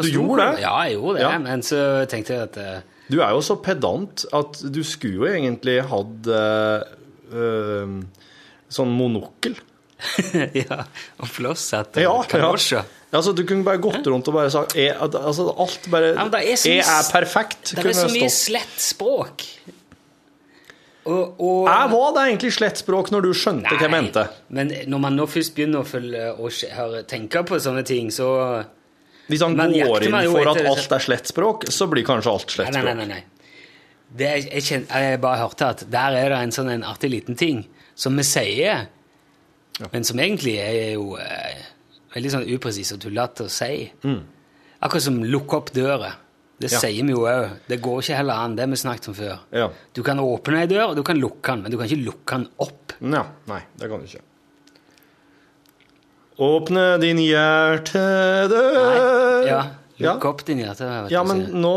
Du 0.00 0.10
gjorde 0.10 0.48
det? 0.54 0.64
Ja, 0.64 0.74
jeg 0.88 0.96
gjorde 0.96 1.18
det. 1.20 1.26
Ja. 1.28 1.38
Men 1.44 1.62
så 1.62 1.82
tenkte 2.08 2.32
jeg 2.38 2.48
at 2.48 2.56
eh, 2.64 2.80
Du 3.12 3.20
er 3.20 3.36
jo 3.36 3.44
så 3.44 3.58
pedant 3.60 4.24
at 4.32 4.62
du 4.64 4.80
skulle 4.82 5.20
jo 5.20 5.28
egentlig 5.28 5.76
hatt 5.92 6.32
eh, 6.40 7.94
sånn 8.74 8.96
monokkel. 8.96 9.60
Ja, 10.64 10.82
og 11.22 11.28
flosshatt 11.30 11.96
Ja, 12.02 12.10
og 12.12 12.26
kalosjer. 12.28 12.82
ja. 12.82 13.00
Altså, 13.14 13.32
du 13.36 13.44
kunne 13.46 13.62
bare 13.66 13.78
gått 13.78 14.06
rundt 14.10 14.26
og 14.30 14.34
bare 14.34 14.50
sagt 14.50 14.74
er, 14.80 14.96
altså, 14.98 15.46
Alt 15.54 15.86
bare 15.92 16.12
Ja, 16.16 16.24
er 16.40 16.56
så 16.58 16.72
Jeg 16.72 16.82
er 16.82 17.10
perfekt. 17.12 17.74
Det 17.76 17.84
er 17.84 17.96
så 17.96 18.08
mye 18.10 18.30
slett 18.32 18.78
språk. 18.82 19.44
Og, 21.04 21.34
og 21.36 21.66
Jeg 21.68 21.90
var 21.92 22.14
det 22.16 22.22
egentlig 22.30 22.52
slett 22.56 22.80
språk 22.80 23.10
når 23.12 23.26
du 23.26 23.32
skjønte 23.36 23.74
hva 23.76 23.84
jeg 23.86 23.92
mente. 23.92 24.24
Men 24.56 24.72
når 24.88 25.02
man 25.04 25.18
nå 25.18 25.26
først 25.28 25.52
begynner 25.56 25.84
å 25.84 25.88
følge 25.88 26.30
å 26.40 27.04
tenke 27.10 27.44
på 27.44 27.60
sånne 27.60 27.84
ting, 27.86 28.08
så 28.14 28.28
Hvis 29.28 29.44
han 29.44 29.56
går 29.58 30.08
inn 30.08 30.16
for 30.32 30.50
at 30.54 30.64
alt 30.64 30.96
er 30.96 31.04
slett 31.04 31.28
språk, 31.30 31.68
så 31.72 31.88
blir 31.92 32.06
kanskje 32.08 32.32
alt 32.32 32.48
slett 32.56 32.72
slett 32.72 32.76
nei, 32.78 32.94
nei. 32.94 33.04
nei, 33.04 33.20
nei. 33.20 33.22
Det, 34.14 34.26
jeg, 34.30 34.48
jeg, 34.52 34.64
kjen- 34.68 34.88
jeg 34.88 35.20
bare 35.20 35.40
hørte 35.42 35.68
at 35.74 35.84
der 35.90 36.16
er 36.18 36.32
det 36.32 36.40
en 36.46 36.52
sånn 36.54 36.70
en 36.70 36.84
artig 36.86 37.10
liten 37.10 37.36
ting 37.40 37.64
som 37.98 38.14
vi 38.16 38.24
sier, 38.26 38.84
men 39.90 40.06
som 40.06 40.20
egentlig 40.22 40.54
er 40.62 40.92
jo 40.94 41.16
eh, 41.18 41.64
veldig 42.14 42.30
sånn 42.34 42.46
upresis 42.54 42.92
og 42.94 43.00
tullete 43.02 43.46
å 43.46 43.50
si. 43.50 43.90
Akkurat 44.84 45.02
som 45.02 45.22
'lukk 45.24 45.52
opp 45.54 45.70
døra'. 45.72 46.12
Det 46.60 46.70
Mm. 46.70 46.72
Ja. 46.72 46.78
sier 46.78 47.04
vi 47.04 47.10
jo 47.12 47.18
òg. 47.26 47.50
Det 47.68 47.80
går 47.82 47.98
ikke 48.02 48.16
heller 48.16 48.34
an. 48.34 48.54
Det 48.56 48.68
vi 48.70 48.76
snakket 48.76 49.08
om 49.08 49.14
før. 49.14 49.38
Ja. 49.52 49.68
Du 49.92 50.02
kan 50.02 50.18
åpne 50.18 50.60
ei 50.60 50.66
dør, 50.66 50.88
og 50.90 50.96
du 50.96 51.02
kan 51.02 51.16
lukke 51.18 51.42
den, 51.50 51.62
men 51.62 51.70
du 51.72 51.76
kan 51.76 51.86
ikke 51.88 52.04
lukke 52.04 52.30
den 52.38 52.48
opp. 52.58 52.92
Ja, 53.00 53.24
nei, 53.48 53.60
det 53.76 53.88
kan 53.90 53.98
du 54.00 54.06
ikke. 54.06 54.20
Åpne 56.38 56.98
din 57.00 57.18
hjertedør 57.18 59.44
nei. 59.44 59.48
ja. 59.48 59.64
lukk 60.14 60.24
opp 60.24 60.44
din 60.46 60.58
hjertedør. 60.64 61.10
ja, 61.10 61.22
men 61.22 61.44
nå, 61.62 61.74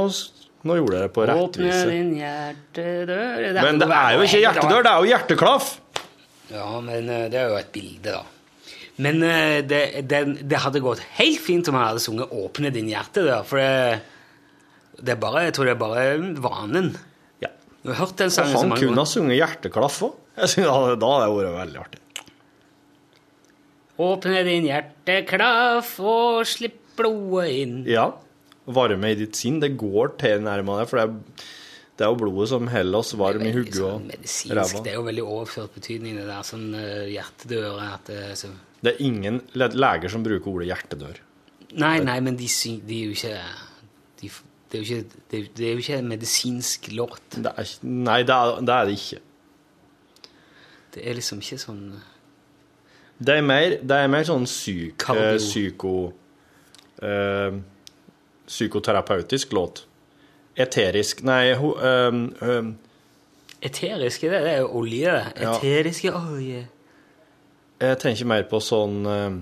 nå 0.65 0.75
gjorde 0.79 0.97
jeg 0.97 1.03
det 1.05 1.11
på 1.13 1.25
rett 1.29 1.57
vis. 1.61 1.75
Åpne 1.75 1.91
din 1.91 2.15
hjertedør 2.17 3.61
Men 3.61 3.77
det 3.79 3.89
er 3.91 4.15
jo 4.15 4.21
ikke 4.25 4.39
hjertedør, 4.45 4.81
det 4.87 4.91
er 4.93 4.97
jo 5.03 5.11
hjerteklaff! 5.11 5.67
Ja, 6.49 6.79
men 6.81 7.09
eh, 7.09 7.27
det 7.29 7.37
er 7.41 7.49
jo 7.51 7.55
et 7.59 7.71
bilde, 7.75 8.11
da. 8.15 8.23
Men 9.03 9.21
eh, 9.23 9.59
det, 9.65 9.81
det, 10.09 10.21
det 10.49 10.61
hadde 10.63 10.81
gått 10.81 11.03
helt 11.19 11.41
fint 11.43 11.67
om 11.69 11.77
han 11.77 11.91
hadde 11.91 12.01
sunget 12.01 12.31
'Åpne 12.33 12.71
din 12.73 12.89
hjerte' 12.89 13.43
for 13.45 13.61
det, 13.61 14.01
det 14.97 15.13
er 15.13 15.19
bare, 15.21 15.45
jeg 15.47 15.53
tror 15.53 15.69
det 15.69 15.75
er 15.75 15.81
bare 15.81 16.05
vanen. 16.41 16.89
Ja. 17.43 17.51
Du 17.83 17.91
har 17.91 18.01
hørt 18.01 18.17
den 18.17 18.33
sangen 18.33 18.55
så 18.55 18.63
mange 18.65 18.81
ganger. 18.81 18.81
han 18.81 18.95
kunne 18.95 19.05
ha 19.05 19.11
sunget 19.11 19.39
hjerteklaff 19.41 20.01
òg. 20.07 20.17
Da 20.37 20.73
hadde 20.73 20.97
det 20.97 21.29
vært 21.37 21.57
veldig 21.57 21.81
artig. 21.83 22.01
Åpne 24.07 24.41
din 24.45 24.67
hjerteklaff 24.69 25.95
og 26.05 26.41
slipp 26.49 26.83
blodet 26.97 27.53
inn. 27.61 27.77
Ja. 27.89 28.11
Varme 28.65 29.13
i 29.13 29.17
ditt 29.17 29.37
sinn. 29.37 29.61
Det 29.61 29.75
går 29.79 30.17
til 30.21 30.43
nærmere 30.45 30.83
deg, 30.83 30.89
for 30.89 30.99
det 30.99 31.05
er, 31.05 31.47
det 31.97 32.05
er 32.05 32.13
jo 32.13 32.19
blodet 32.21 32.49
som 32.51 32.69
holder 32.69 32.99
oss 32.99 33.13
varm 33.17 33.45
i 33.45 33.53
hodet 33.55 33.77
sånn 33.77 34.09
og 34.11 34.57
ræva. 34.59 34.81
det 34.85 34.91
er 34.91 34.97
jo 34.97 35.05
veldig 35.07 35.25
overført 35.25 35.77
betydning, 35.77 36.17
det 36.19 36.25
der. 36.29 36.45
Sånn 36.45 36.67
uh, 36.73 37.05
hjertedør 37.09 37.81
at 37.85 38.09
det, 38.09 38.23
så 38.37 38.51
Det 38.81 38.93
er 38.93 39.01
ingen 39.03 39.41
leger 39.53 40.11
som 40.13 40.25
bruker 40.25 40.51
ordet 40.51 40.69
hjertedør. 40.69 41.21
Nei, 41.77 41.97
nei, 42.03 42.19
men 42.23 42.37
de, 42.39 42.47
de 42.87 42.99
er 43.01 43.09
jo 43.09 43.15
ikke 43.15 43.37
de, 44.21 44.29
det, 44.71 44.77
er 44.77 44.83
jo 44.83 44.85
ikke 44.85 45.23
det, 45.31 45.41
det 45.57 45.65
er 45.65 45.73
jo 45.73 45.83
ikke 45.83 45.97
en 46.01 46.11
medisinsk 46.11 46.91
låt. 46.95 47.23
Det 47.35 47.51
er, 47.51 47.71
nei, 47.83 48.21
det 48.27 48.35
er, 48.35 48.59
det 48.61 48.75
er 48.75 48.89
det 48.89 48.99
ikke. 48.99 49.23
Det 50.95 51.03
er 51.03 51.17
liksom 51.17 51.41
ikke 51.43 51.59
sånn 51.61 51.81
Det 53.17 53.33
er 53.35 53.43
mer, 53.45 53.75
det 53.81 53.97
er 53.97 54.07
mer 54.13 54.29
sånn 54.29 54.47
syk, 54.49 55.09
eh, 55.13 55.33
psyko... 55.41 55.97
Eh, 56.97 57.59
psykoterapeutisk 58.47 59.51
låt. 59.51 59.83
Eterisk 60.57 61.21
Nei, 61.27 61.53
ho, 61.59 61.73
ehm, 61.83 62.21
ehm, 62.41 62.75
Eterisk, 63.61 64.21
det, 64.21 64.39
det 64.45 64.51
er 64.53 64.59
jo 64.63 64.69
olje. 64.79 65.13
Eteriske 65.13 65.43
Ja. 65.43 65.53
Eteriske 65.57 66.13
olje. 66.15 66.61
Jeg 67.79 67.99
tenker 68.01 68.29
mer 68.29 68.45
på 68.49 68.59
sånn 68.63 69.05
ehm, 69.05 69.41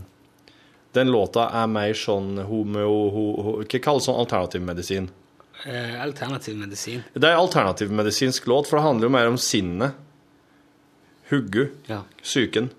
Den 0.96 1.12
låta 1.12 1.50
er 1.56 1.68
mer 1.72 1.94
sånn 2.00 2.39
homeo... 2.48 2.98
Ho, 3.12 3.24
ho, 3.44 3.54
hva 3.63 3.82
kalles 3.84 4.08
sånn 4.08 4.20
alternativmedisin? 4.22 5.10
Eh, 5.65 6.01
alternativ 6.01 6.58
medisin. 6.60 7.04
Det 7.13 7.30
er 7.30 7.39
alternativmedisinsk 7.39 8.48
låt, 8.48 8.68
for 8.70 8.77
det 8.77 8.86
handler 8.86 9.08
jo 9.08 9.13
mer 9.15 9.30
om 9.32 9.38
sinnet. 9.39 9.96
Huggu. 11.32 11.70
Ja. 11.89 12.04
Psyken. 12.22 12.70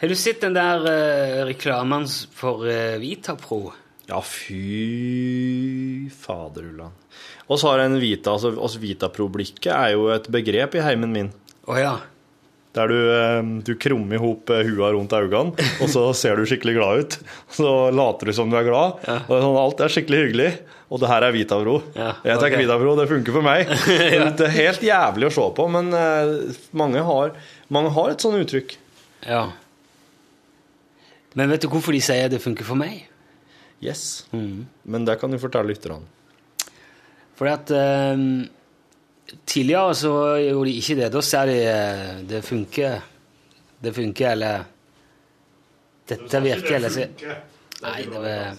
Har 0.00 0.08
du 0.08 0.14
sett 0.16 0.40
den 0.40 0.54
der 0.56 0.86
uh, 0.86 1.44
reklamen 1.48 2.06
for 2.32 2.64
uh, 2.64 2.96
Vitapro? 3.02 3.72
Ja, 4.08 4.22
fy 4.24 6.08
faderullan. 6.14 6.94
Og 7.48 7.58
så 7.60 7.72
har 7.72 7.82
en 7.82 7.98
Vita, 8.00 8.32
altså, 8.36 8.54
altså 8.56 8.80
Vitapro-blikket 8.80 9.72
er 9.74 9.92
jo 9.96 10.06
et 10.14 10.30
begrep 10.32 10.78
i 10.78 10.84
heimen 10.84 11.12
min. 11.12 11.28
Å 11.68 11.76
ja. 11.76 11.92
Der 12.78 12.90
du, 12.90 12.98
eh, 13.10 13.52
du 13.66 13.72
krummer 13.80 14.14
i 14.14 14.22
hop 14.22 14.50
eh, 14.54 14.62
hua 14.68 14.92
rundt 14.94 15.12
øynene, 15.16 15.68
og 15.82 15.90
så 15.90 16.04
ser 16.14 16.38
du 16.38 16.46
skikkelig 16.46 16.76
glad 16.78 17.02
ut. 17.02 17.16
Så 17.58 17.72
later 17.94 18.30
du 18.30 18.36
som 18.36 18.50
du 18.52 18.58
er 18.60 18.66
glad. 18.68 19.00
Ja. 19.08 19.16
Og 19.26 19.34
sånn, 19.42 19.58
alt 19.64 19.82
er 19.82 19.94
skikkelig 19.94 20.20
hyggelig. 20.28 20.50
Og 20.88 21.02
det 21.02 21.08
her 21.10 21.26
er 21.26 21.34
Vitavro. 21.34 21.78
Ja, 21.98 22.12
Jeg 22.24 22.40
tar. 22.40 22.54
Vitavro, 22.56 22.94
det 22.96 23.08
funker 23.10 23.34
for 23.34 23.44
meg. 23.44 23.68
Det 24.38 24.46
er 24.46 24.54
helt 24.54 24.84
jævlig 24.86 25.28
å 25.28 25.34
se 25.34 25.46
på, 25.58 25.66
men 25.74 25.90
eh, 25.92 26.30
mange 26.80 27.02
har, 27.04 27.34
mange 27.74 27.92
har 27.98 28.14
et 28.14 28.24
sånt 28.24 28.38
uttrykk. 28.40 28.76
Ja. 29.26 29.42
Men 31.36 31.52
vet 31.52 31.66
du 31.66 31.68
hvorfor 31.72 31.92
de 31.92 32.00
sier 32.02 32.30
det 32.32 32.40
funker 32.40 32.64
for 32.64 32.78
meg? 32.80 33.02
Yes. 33.84 34.24
Mm. 34.32 34.64
Men 34.88 35.04
det 35.04 35.18
kan 35.20 35.30
du 35.34 35.36
fortelle 35.42 35.74
lytterne. 35.74 36.06
Fordi 37.38 37.52
at 37.52 37.74
eh, 37.76 38.24
tidligere 39.46 39.94
så 39.94 40.14
gjorde 40.40 40.70
de 40.70 40.76
ikke 40.80 40.98
det. 40.98 41.12
Da 41.12 41.22
sa 41.24 41.44
de 41.48 41.56
eh, 41.60 42.18
det 42.28 42.42
funker. 42.46 42.98
Det 43.78 43.94
funker, 43.94 44.32
eller 44.34 44.66
Dette 46.08 46.40
virker, 46.42 46.74
eller 46.78 46.90
så 46.90 47.04
Nei, 47.84 47.98
det 48.08 48.18
var 48.18 48.56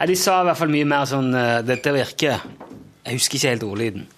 Nei, 0.00 0.06
de 0.10 0.16
sa 0.18 0.40
i 0.42 0.48
hvert 0.48 0.58
fall 0.60 0.72
mye 0.72 0.88
mer 0.88 1.06
sånn 1.08 1.30
eh, 1.36 1.60
Dette 1.64 1.94
virker. 1.94 2.42
Jeg 3.06 3.16
husker 3.16 3.38
ikke 3.38 3.54
helt 3.54 3.66
ordlyden. 3.68 4.08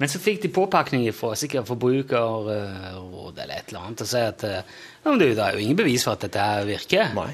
Men 0.00 0.10
så 0.10 0.18
fikk 0.18 0.40
de 0.42 0.50
påpakning 0.50 1.04
fra 1.14 1.36
sikkert 1.38 1.68
Forbrukerrådet 1.68 3.44
eller 3.44 3.54
et 3.60 3.70
eller 3.70 3.84
annet 3.84 4.02
og 4.02 4.08
sa 4.10 4.24
at 4.32 4.44
eh, 4.48 4.62
ja, 5.02 5.06
men 5.06 5.20
det 5.20 5.32
er 5.36 5.54
jo 5.54 5.62
ingen 5.62 5.78
bevis 5.78 6.06
for 6.06 6.16
at 6.16 6.24
dette 6.26 6.42
her 6.42 6.66
virker. 6.66 7.12
Nei. 7.18 7.32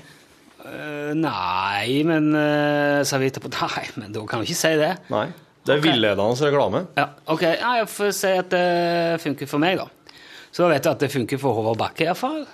Uh, 0.59 1.15
nei, 1.17 2.03
men 2.05 2.33
uh, 2.35 3.01
sa 3.07 3.17
vi 3.23 3.29
etterpå 3.31 3.49
Nei, 3.55 3.85
men 4.03 4.13
da 4.13 4.25
kan 4.29 4.43
du 4.43 4.49
ikke 4.49 4.59
si 4.59 4.73
det. 4.77 4.91
Nei. 5.09 5.29
Det 5.69 5.75
er 5.75 5.83
okay. 5.83 5.93
villedende 5.93 6.47
reklame. 6.49 6.81
Ja, 6.97 7.11
ok, 7.29 7.43
ja, 7.45 7.73
jeg 7.83 7.89
får 7.93 8.13
si 8.17 8.29
at 8.41 8.49
det 8.55 9.21
funker 9.21 9.51
for 9.51 9.61
meg, 9.61 9.77
da. 9.77 10.15
Så 10.49 10.65
da 10.65 10.71
vet 10.73 10.87
jeg 10.87 10.97
at 10.97 11.03
det 11.05 11.11
funker 11.13 11.41
for 11.43 11.59
Håvard 11.59 11.77
Bakke, 11.77 12.07
iallfall. 12.07 12.47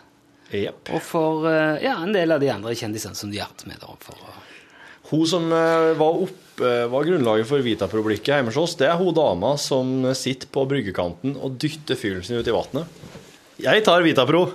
Yep. 0.51 0.91
Og 0.97 1.03
for 1.03 1.47
eh, 1.47 1.85
ja, 1.85 1.95
en 2.03 2.15
del 2.15 2.35
av 2.35 2.43
de 2.43 2.51
andre 2.51 2.75
kjendisene 2.75 3.15
som 3.15 3.31
de 3.31 3.39
har 3.39 3.53
hatt 3.53 3.63
med. 3.71 3.79
da, 3.79 3.95
for. 4.03 4.19
Hun 5.13 5.23
som 5.31 5.47
eh, 5.47 5.93
var, 6.01 6.19
opp, 6.27 6.59
eh, 6.59 6.85
var 6.91 7.07
grunnlaget 7.07 7.47
for 7.47 7.63
Vitapro-blikket 7.63 8.33
hjemme 8.35 8.51
hos 8.51 8.59
oss, 8.65 8.75
det 8.81 8.91
er 8.91 8.99
hun 8.99 9.15
dama 9.15 9.55
som 9.63 10.11
sitter 10.19 10.51
på 10.51 10.67
bryggekanten 10.75 11.37
og 11.39 11.55
dytter 11.63 11.99
fyren 11.99 12.27
sin 12.27 12.41
ut 12.43 12.51
i 12.51 12.55
vannet. 12.55 13.03
Jeg 13.63 13.87
tar 13.87 14.03
Vitapro. 14.03 14.49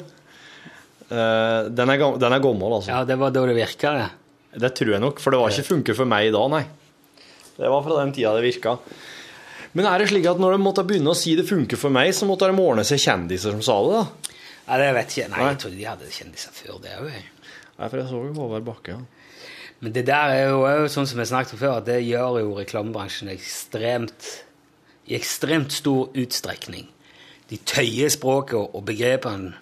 Den, 1.09 1.89
er, 1.89 2.01
den 2.21 2.33
er 2.35 2.41
gammel, 2.43 2.73
altså. 2.75 2.91
Ja, 2.91 2.99
det 3.07 3.15
var 3.17 3.31
da 3.33 3.41
det 3.49 3.55
virka, 3.57 3.95
det. 3.95 4.59
Det 4.61 4.69
tror 4.77 4.91
jeg 4.93 5.01
nok, 5.01 5.21
for 5.23 5.33
det 5.33 5.39
var 5.41 5.55
ikke 5.55 5.71
funker 5.71 5.97
for 5.97 6.09
meg 6.09 6.27
da, 6.35 6.43
nei. 6.51 6.67
Det 7.59 7.69
var 7.69 7.83
fra 7.83 7.99
den 7.99 8.13
tida 8.15 8.31
det 8.37 8.45
virka. 8.45 8.77
Men 9.75 9.85
er 9.85 10.01
det 10.01 10.09
slik 10.09 10.25
at 10.31 10.39
når 10.41 10.55
de 10.55 10.63
måtte 10.63 10.85
begynne 10.87 11.11
å 11.11 11.17
si 11.17 11.35
det 11.37 11.45
funker 11.45 11.77
for 11.77 11.93
meg, 11.93 12.13
så 12.15 12.25
måtte 12.25 12.47
de 12.49 12.57
ordne 12.63 12.85
seg 12.87 13.01
kjendiser 13.03 13.53
som 13.53 13.61
sa 13.65 13.75
det, 13.85 13.99
da? 13.99 14.33
Ja, 14.69 14.77
det 14.81 14.89
vet 14.97 15.15
jeg. 15.17 15.29
Nei, 15.33 15.45
jeg 15.51 15.59
trodde 15.61 15.77
de 15.77 15.87
hadde 15.89 16.11
kjendiser 16.13 16.55
før 16.55 16.79
det 16.83 16.95
òg. 16.97 17.09
Nei, 17.79 17.87
for 17.89 17.97
jeg 18.01 18.07
så 18.09 18.21
jo 18.25 18.33
Håvard 18.37 18.65
Bakke, 18.67 18.95
ja. 18.97 19.45
Men 19.79 19.93
det 19.95 20.03
der 20.09 20.33
er 20.35 20.49
jo, 20.49 20.63
òg 20.67 20.87
sånn 20.91 21.07
som 21.07 21.21
jeg 21.21 21.29
snakket 21.29 21.55
om 21.55 21.61
før, 21.61 21.77
at 21.79 21.87
det 21.87 21.99
gjør 22.03 22.39
jo 22.41 22.55
reklamebransjen 22.57 23.29
ekstremt 23.31 24.31
i 25.09 25.15
ekstremt 25.17 25.71
stor 25.73 26.09
utstrekning. 26.19 26.89
De 27.49 27.57
tøyer 27.57 28.11
språket 28.13 28.59
og- 28.59 28.83
begrepene 28.85 29.53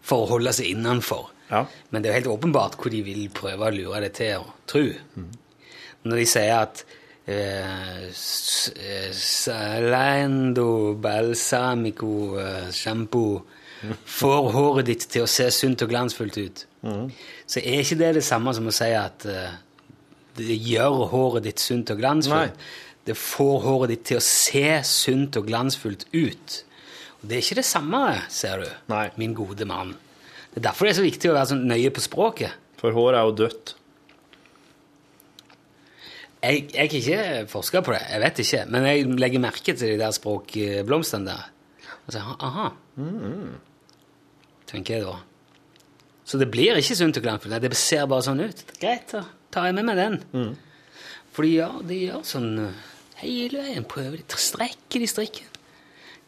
for 0.00 0.24
å 0.24 0.30
holde 0.30 0.52
seg 0.56 0.70
innenfor. 0.72 1.26
Ja. 1.50 1.66
Men 1.90 2.02
det 2.02 2.08
er 2.10 2.14
jo 2.14 2.20
helt 2.20 2.38
åpenbart 2.38 2.76
hvor 2.78 2.90
de 2.90 3.02
vil 3.02 3.28
prøve 3.34 3.68
å 3.68 3.74
lure 3.74 4.00
det 4.00 4.14
til 4.14 4.38
å 4.40 4.52
tro. 4.66 4.86
Når 6.04 6.16
de 6.16 6.24
sier 6.24 6.54
at 6.62 6.84
eh, 7.28 8.08
Salendo 9.12 10.94
balsamico 10.94 12.38
eh, 12.40 12.70
shampoo 12.72 13.42
får 14.08 14.50
håret 14.56 14.88
ditt 14.88 15.06
til 15.12 15.22
å 15.22 15.30
se 15.30 15.46
sunt 15.54 15.84
og 15.84 15.92
glansfullt 15.92 16.38
ut, 16.40 16.64
så 17.46 17.60
er 17.60 17.82
ikke 17.84 17.98
det 18.00 18.14
det 18.16 18.24
samme 18.26 18.50
som 18.56 18.66
å 18.66 18.74
si 18.74 18.90
at 18.96 19.26
eh, 19.28 19.52
det 20.38 20.56
gjør 20.66 21.04
håret 21.12 21.46
ditt 21.46 21.62
sunt 21.62 21.90
og 21.94 22.00
glansfullt. 22.00 22.58
Nei. 22.58 22.84
Det 23.08 23.16
får 23.16 23.62
håret 23.64 23.92
ditt 23.94 24.04
til 24.10 24.18
å 24.18 24.24
se 24.24 24.66
sunt 24.86 25.38
og 25.40 25.46
glansfullt 25.48 26.04
ut. 26.12 26.58
Og 27.18 27.30
det 27.30 27.38
er 27.38 27.42
ikke 27.42 27.58
det 27.58 27.66
samme, 27.66 28.02
ser 28.30 28.62
du, 28.62 28.68
Nei. 28.92 29.08
min 29.18 29.34
gode 29.34 29.66
mann. 29.66 29.94
Det 30.52 30.60
er 30.60 30.68
derfor 30.68 30.86
det 30.86 30.92
er 30.92 30.98
så 31.00 31.06
viktig 31.06 31.30
å 31.30 31.36
være 31.38 31.50
så 31.50 31.58
nøye 31.58 31.90
på 31.94 32.04
språket. 32.04 32.58
For 32.78 32.94
håret 32.94 33.18
er 33.18 33.26
jo 33.26 33.38
dødt. 33.42 33.74
Jeg, 36.38 36.68
jeg 36.70 36.84
har 36.84 36.98
ikke 36.98 37.46
forska 37.50 37.82
på 37.82 37.94
det, 37.96 38.02
jeg 38.12 38.22
vet 38.22 38.42
ikke, 38.44 38.60
men 38.70 38.84
jeg 38.86 39.06
legger 39.18 39.42
merke 39.42 39.72
til 39.74 39.94
de 39.94 39.96
der 39.98 40.12
språkblomstene 40.14 41.32
der. 41.32 41.48
Og 42.06 42.14
så, 42.14 42.22
aha. 42.22 42.68
Tenker 44.68 45.00
jeg 45.00 45.08
da. 45.08 45.16
Så 46.28 46.38
det 46.38 46.50
blir 46.52 46.78
ikke 46.78 46.96
sunt 46.96 47.18
og 47.18 47.24
glansfullt. 47.24 47.58
Det 47.64 47.76
ser 47.80 48.06
bare 48.08 48.24
sånn 48.26 48.44
ut. 48.44 48.62
Greit, 48.78 49.10
da 49.12 49.24
tar 49.54 49.68
jeg 49.68 49.78
med 49.78 49.88
meg 49.88 49.98
den. 49.98 50.18
Fordi 51.34 51.54
ja, 51.56 51.68
de 51.88 52.00
gjør 52.02 52.24
sånn 52.26 52.50
uh, 52.66 52.88
hele 53.22 53.62
veien. 53.64 53.86
Prøver 53.88 54.20
de, 54.20 54.40
strekker 54.40 55.02
de 55.02 55.08
strikken. 55.10 55.54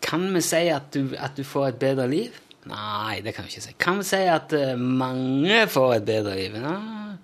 Kan 0.05 0.29
vi 0.33 0.43
si 0.45 0.63
at 0.73 0.89
du, 0.97 1.13
at 1.21 1.37
du 1.37 1.45
får 1.45 1.73
et 1.73 1.81
bedre 1.83 2.07
liv? 2.11 2.37
Nei, 2.71 3.21
det 3.25 3.35
kan 3.37 3.47
vi 3.47 3.53
ikke 3.53 3.65
si. 3.65 3.75
Kan 3.81 4.01
vi 4.01 4.09
si 4.09 4.23
at 4.31 4.55
uh, 4.57 4.73
mange 4.77 5.65
får 5.71 5.99
et 5.99 6.09
bedre 6.09 6.37
liv? 6.39 6.57
Nei. 6.61 7.19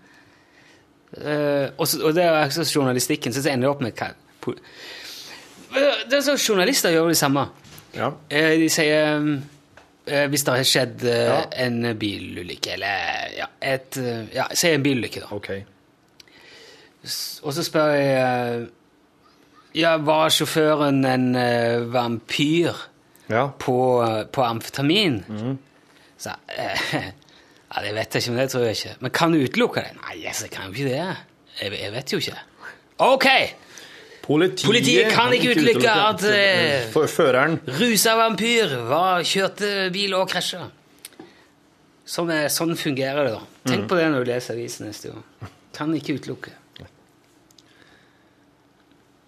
Eh, 1.16 1.68
og, 1.78 1.86
så, 1.88 2.00
og 2.04 2.14
det 2.14 2.24
er 2.24 2.44
også 2.44 2.64
journalistikken, 2.74 3.32
så 3.32 3.40
ender 3.48 3.66
det 3.68 3.74
opp 3.74 3.80
med 3.84 3.92
hva 3.96 4.10
Eh, 4.46 6.02
Det 6.08 6.16
er 6.18 6.20
så 6.22 6.36
Journalister 6.38 6.90
gjør 6.94 7.08
det 7.10 7.16
samme. 7.18 7.46
Ja. 7.96 8.08
Uh, 8.30 8.52
de 8.60 8.68
sier 8.70 9.16
uh, 9.18 10.26
Hvis 10.30 10.44
det 10.46 10.54
har 10.54 10.62
skjedd 10.68 11.02
Ja. 11.08 11.40
en 11.66 11.80
bilulykke, 11.98 12.72
eller 12.76 13.32
ja, 13.36 13.46
et 13.60 13.96
Ja, 14.34 14.44
si 14.54 14.68
en 14.70 14.82
bilulykke, 14.84 15.20
da. 15.24 15.26
OK. 15.34 15.50
Og 17.42 17.52
så 17.54 17.62
spør 17.66 17.90
jeg 17.96 18.66
Ja, 19.74 19.96
var 19.96 20.28
sjåføren 20.32 21.04
en 21.04 21.26
vampyr 21.92 22.72
Ja. 23.28 23.48
på, 23.58 23.76
på 24.32 24.42
amfetamin? 24.42 25.24
Så 26.18 26.30
eh, 26.56 26.94
Ja, 27.76 27.82
det 27.84 27.92
vet 27.92 28.14
jeg 28.14 28.22
ikke, 28.22 28.32
men 28.32 28.40
det 28.40 28.50
tror 28.54 28.62
jeg 28.64 28.76
ikke. 28.78 28.96
Men 29.04 29.12
kan 29.12 29.34
du 29.34 29.42
utelukke 29.42 29.82
det? 29.84 29.96
Nei, 30.00 30.14
yes, 30.22 30.38
jeg 30.46 30.52
kan 30.54 30.70
jo 30.70 30.72
ikke 30.72 30.88
det. 30.88 31.16
Jeg, 31.60 31.72
jeg 31.76 31.92
vet 31.92 32.12
jo 32.14 32.20
ikke. 32.22 32.36
OK! 33.04 33.26
Politiet, 34.26 34.64
Politiet 34.64 35.12
kan 35.12 35.34
ikke 35.36 35.52
utelukke 35.52 35.90
at, 35.92 36.24
uh, 36.96 37.04
Føreren 37.12 37.58
Rusa 37.76 38.16
vampyr 38.18 38.72
var, 38.88 39.20
kjørte 39.28 39.68
bil 39.94 40.16
og 40.16 40.24
krasja. 40.32 40.64
Sånn, 42.06 42.32
sånn 42.50 42.72
fungerer 42.80 43.28
det, 43.28 43.36
da. 43.36 43.44
Tenk 43.68 43.84
på 43.90 43.98
det 44.00 44.08
når 44.10 44.24
du 44.24 44.30
leser 44.32 44.56
avisen 44.56 44.88
neste 44.88 45.12
gang. 45.12 45.52
Kan 45.76 45.92
ikke 45.94 46.16
utelukke. 46.16 46.54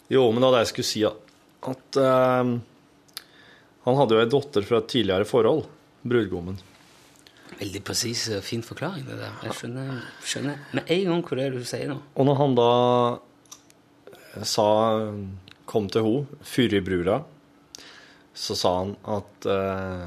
Jo, 0.09 0.25
men 0.33 0.41
da 0.41 0.49
var 0.49 0.57
det 0.57 0.65
jeg 0.65 0.73
skulle 0.73 0.89
si, 0.89 1.05
at, 1.05 1.37
at 1.69 2.01
uh, 2.01 2.57
han 3.85 4.01
hadde 4.01 4.17
jo 4.17 4.25
ei 4.25 4.33
datter 4.33 4.67
fra 4.73 4.81
et 4.81 4.91
tidligere 4.97 5.29
forhold, 5.29 5.67
brudgommen. 6.09 6.57
Veldig 7.59 7.83
presis 7.83 8.29
og 8.37 8.45
fin 8.47 8.63
forklaring, 8.63 9.07
det 9.09 9.17
der. 9.19 9.35
Jeg 9.49 9.57
skjønner, 9.59 10.03
skjønner 10.23 10.61
med 10.79 10.93
en 10.95 11.09
gang 11.13 11.25
hva 11.27 11.39
det 11.39 11.47
er 11.49 11.57
du 11.57 11.65
sier 11.67 11.91
nå. 11.91 11.99
Og 12.15 12.29
når 12.29 12.39
han 12.39 12.55
da 12.59 12.71
sa 14.47 14.69
kom 15.69 15.89
til 15.93 16.07
henne, 16.07 16.41
fyr 16.47 16.77
i 16.79 16.83
brura, 16.85 17.19
så 18.39 18.55
sa 18.55 18.73
han 18.79 18.95
at 19.11 19.49
uh, 19.51 20.07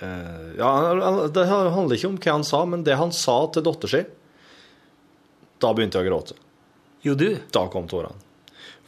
uh, 0.00 0.46
Ja, 0.56 0.70
det 1.28 1.44
handler 1.50 1.98
ikke 1.98 2.10
om 2.10 2.16
hva 2.16 2.38
han 2.38 2.46
sa, 2.48 2.62
men 2.68 2.86
det 2.86 2.96
han 2.96 3.12
sa 3.12 3.36
til 3.52 3.66
dattera 3.66 3.92
si 3.92 4.02
Da 5.60 5.74
begynte 5.76 6.00
jeg 6.00 6.08
å 6.08 6.10
gråte. 6.10 6.38
Jo, 7.04 7.14
du. 7.14 7.28
Da 7.52 7.66
kom 7.72 7.86
tårene. 7.90 8.16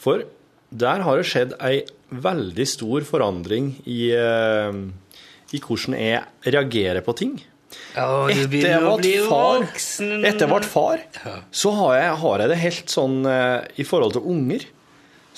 For 0.00 0.24
der 0.68 1.04
har 1.04 1.20
det 1.20 1.28
skjedd 1.28 1.54
ei 1.64 1.82
veldig 2.08 2.66
stor 2.68 3.04
forandring 3.08 3.70
i, 3.88 4.10
eh, 4.16 4.80
i 5.54 5.60
hvordan 5.62 5.96
jeg 5.98 6.52
reagerer 6.54 7.04
på 7.06 7.14
ting. 7.18 7.38
Ja, 7.96 8.28
Etter 8.32 8.70
jeg 8.70 8.80
ble 8.80 9.14
far, 9.28 9.64
etter 9.68 10.44
jeg 10.44 10.50
ble 10.50 10.60
far, 10.64 11.02
så 11.52 11.72
har 11.76 11.94
jeg, 11.98 12.12
har 12.22 12.42
jeg 12.42 12.52
det 12.52 12.60
helt 12.62 12.92
sånn 12.92 13.16
eh, 13.28 13.66
i 13.82 13.84
forhold 13.86 14.16
til 14.16 14.28
unger. 14.32 14.64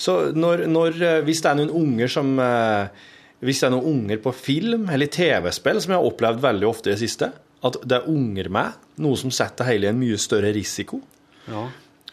Så 0.01 0.17
når, 0.33 0.65
når, 0.71 0.99
eh, 1.03 1.19
hvis 1.27 1.43
det 1.43 1.51
er 1.51 1.59
noen 1.59 1.73
unger 1.81 2.09
som 2.09 2.31
eh, 2.41 3.09
Hvis 3.45 3.59
det 3.61 3.67
er 3.67 3.73
noen 3.73 3.89
unger 3.89 4.21
på 4.21 4.31
film 4.37 4.87
eller 4.93 5.09
TV-spill, 5.11 5.81
som 5.81 5.93
jeg 5.93 5.99
har 5.99 6.07
opplevd 6.11 6.43
veldig 6.43 6.67
ofte 6.69 6.91
i 6.91 6.93
det 6.93 7.01
siste, 7.01 7.31
at 7.65 7.77
det 7.85 7.97
er 7.97 8.09
unger 8.09 8.49
med, 8.53 8.77
noe 9.01 9.17
som 9.17 9.33
setter 9.33 9.65
hele 9.65 9.87
i 9.87 9.91
en 9.91 9.97
mye 9.97 10.19
større 10.21 10.51
risiko. 10.53 10.99
Ja. 11.47 11.63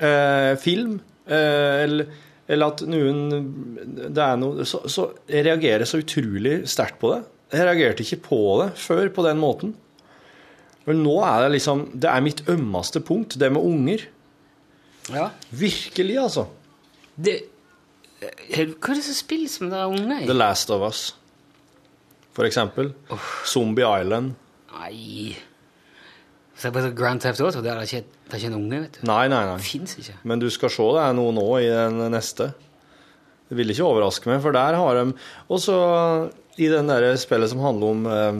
Eh, 0.08 0.54
film, 0.60 0.98
eh, 1.28 1.74
eller, 1.84 2.08
eller 2.48 2.72
at 2.72 2.82
noen 2.88 3.20
Det 4.08 4.22
er 4.24 4.36
noe 4.40 4.64
så, 4.68 4.80
så 4.88 5.08
jeg 5.28 5.44
reagerer 5.48 5.88
så 5.88 6.00
utrolig 6.00 6.62
sterkt 6.70 6.96
på 7.02 7.12
det. 7.12 7.22
Jeg 7.52 7.64
reagerte 7.64 8.04
ikke 8.04 8.20
på 8.28 8.38
det 8.62 8.72
før 8.76 9.08
på 9.14 9.24
den 9.24 9.38
måten. 9.40 9.74
Men 10.88 11.02
nå 11.04 11.14
er 11.24 11.44
det 11.44 11.54
liksom 11.58 11.86
Det 12.00 12.08
er 12.08 12.24
mitt 12.24 12.42
ømmeste 12.48 13.00
punkt, 13.04 13.36
det 13.40 13.50
med 13.52 13.62
unger. 13.64 14.06
ja. 15.12 15.30
Virkelig, 15.50 16.18
altså. 16.20 16.46
Det, 17.16 17.34
eh, 18.22 18.66
hva 18.66 18.92
er 18.92 18.94
det 19.00 19.04
som 19.04 19.14
spilles 19.16 19.60
med 19.60 19.72
det 19.72 19.84
unge? 19.84 20.20
The 20.26 20.36
Last 20.36 20.70
of 20.70 20.82
Us. 20.82 21.14
for 22.32 22.44
eksempel. 22.46 22.92
Zombie 23.44 23.82
Island. 23.82 24.34
Nei 24.72 25.36
Se 26.58 26.70
på 26.70 26.80
Grand 26.94 27.20
Theft 27.20 27.40
Auto, 27.40 27.60
det 27.62 27.70
er 27.70 27.80
ikke, 27.82 28.02
det 28.26 28.34
er 28.34 28.36
ikke 28.36 28.46
en 28.50 28.54
unge, 28.54 28.80
vet 28.80 28.96
du. 28.98 29.06
Nei, 29.06 29.28
nei, 29.30 29.44
nei. 29.46 29.56
Det 29.58 29.64
fins 29.64 29.94
ikke. 29.98 30.14
Men 30.24 30.40
du 30.42 30.48
skal 30.50 30.70
se 30.74 30.82
det 30.82 31.02
er 31.04 31.12
noe 31.14 31.32
nå 31.32 31.44
i 31.62 31.68
den 31.70 32.10
neste. 32.10 32.48
Det 33.48 33.56
vil 33.56 33.70
ikke 33.70 33.86
overraske 33.86 34.26
meg, 34.30 34.40
for 34.42 34.52
der 34.52 34.74
har 34.74 34.98
de 34.98 35.12
Og 35.48 35.60
så 35.62 35.76
i 36.58 36.68
den 36.72 36.90
der 36.90 37.06
spillet 37.20 37.52
som 37.52 37.62
handler 37.62 37.94
om 37.94 38.06
eh, 38.12 38.38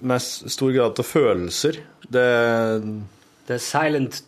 med 0.00 0.22
stor 0.22 0.72
grad 0.74 0.98
av 0.98 1.06
følelser 1.06 1.82
Det 2.08 2.28
The 3.46 3.58
Silent 3.60 4.22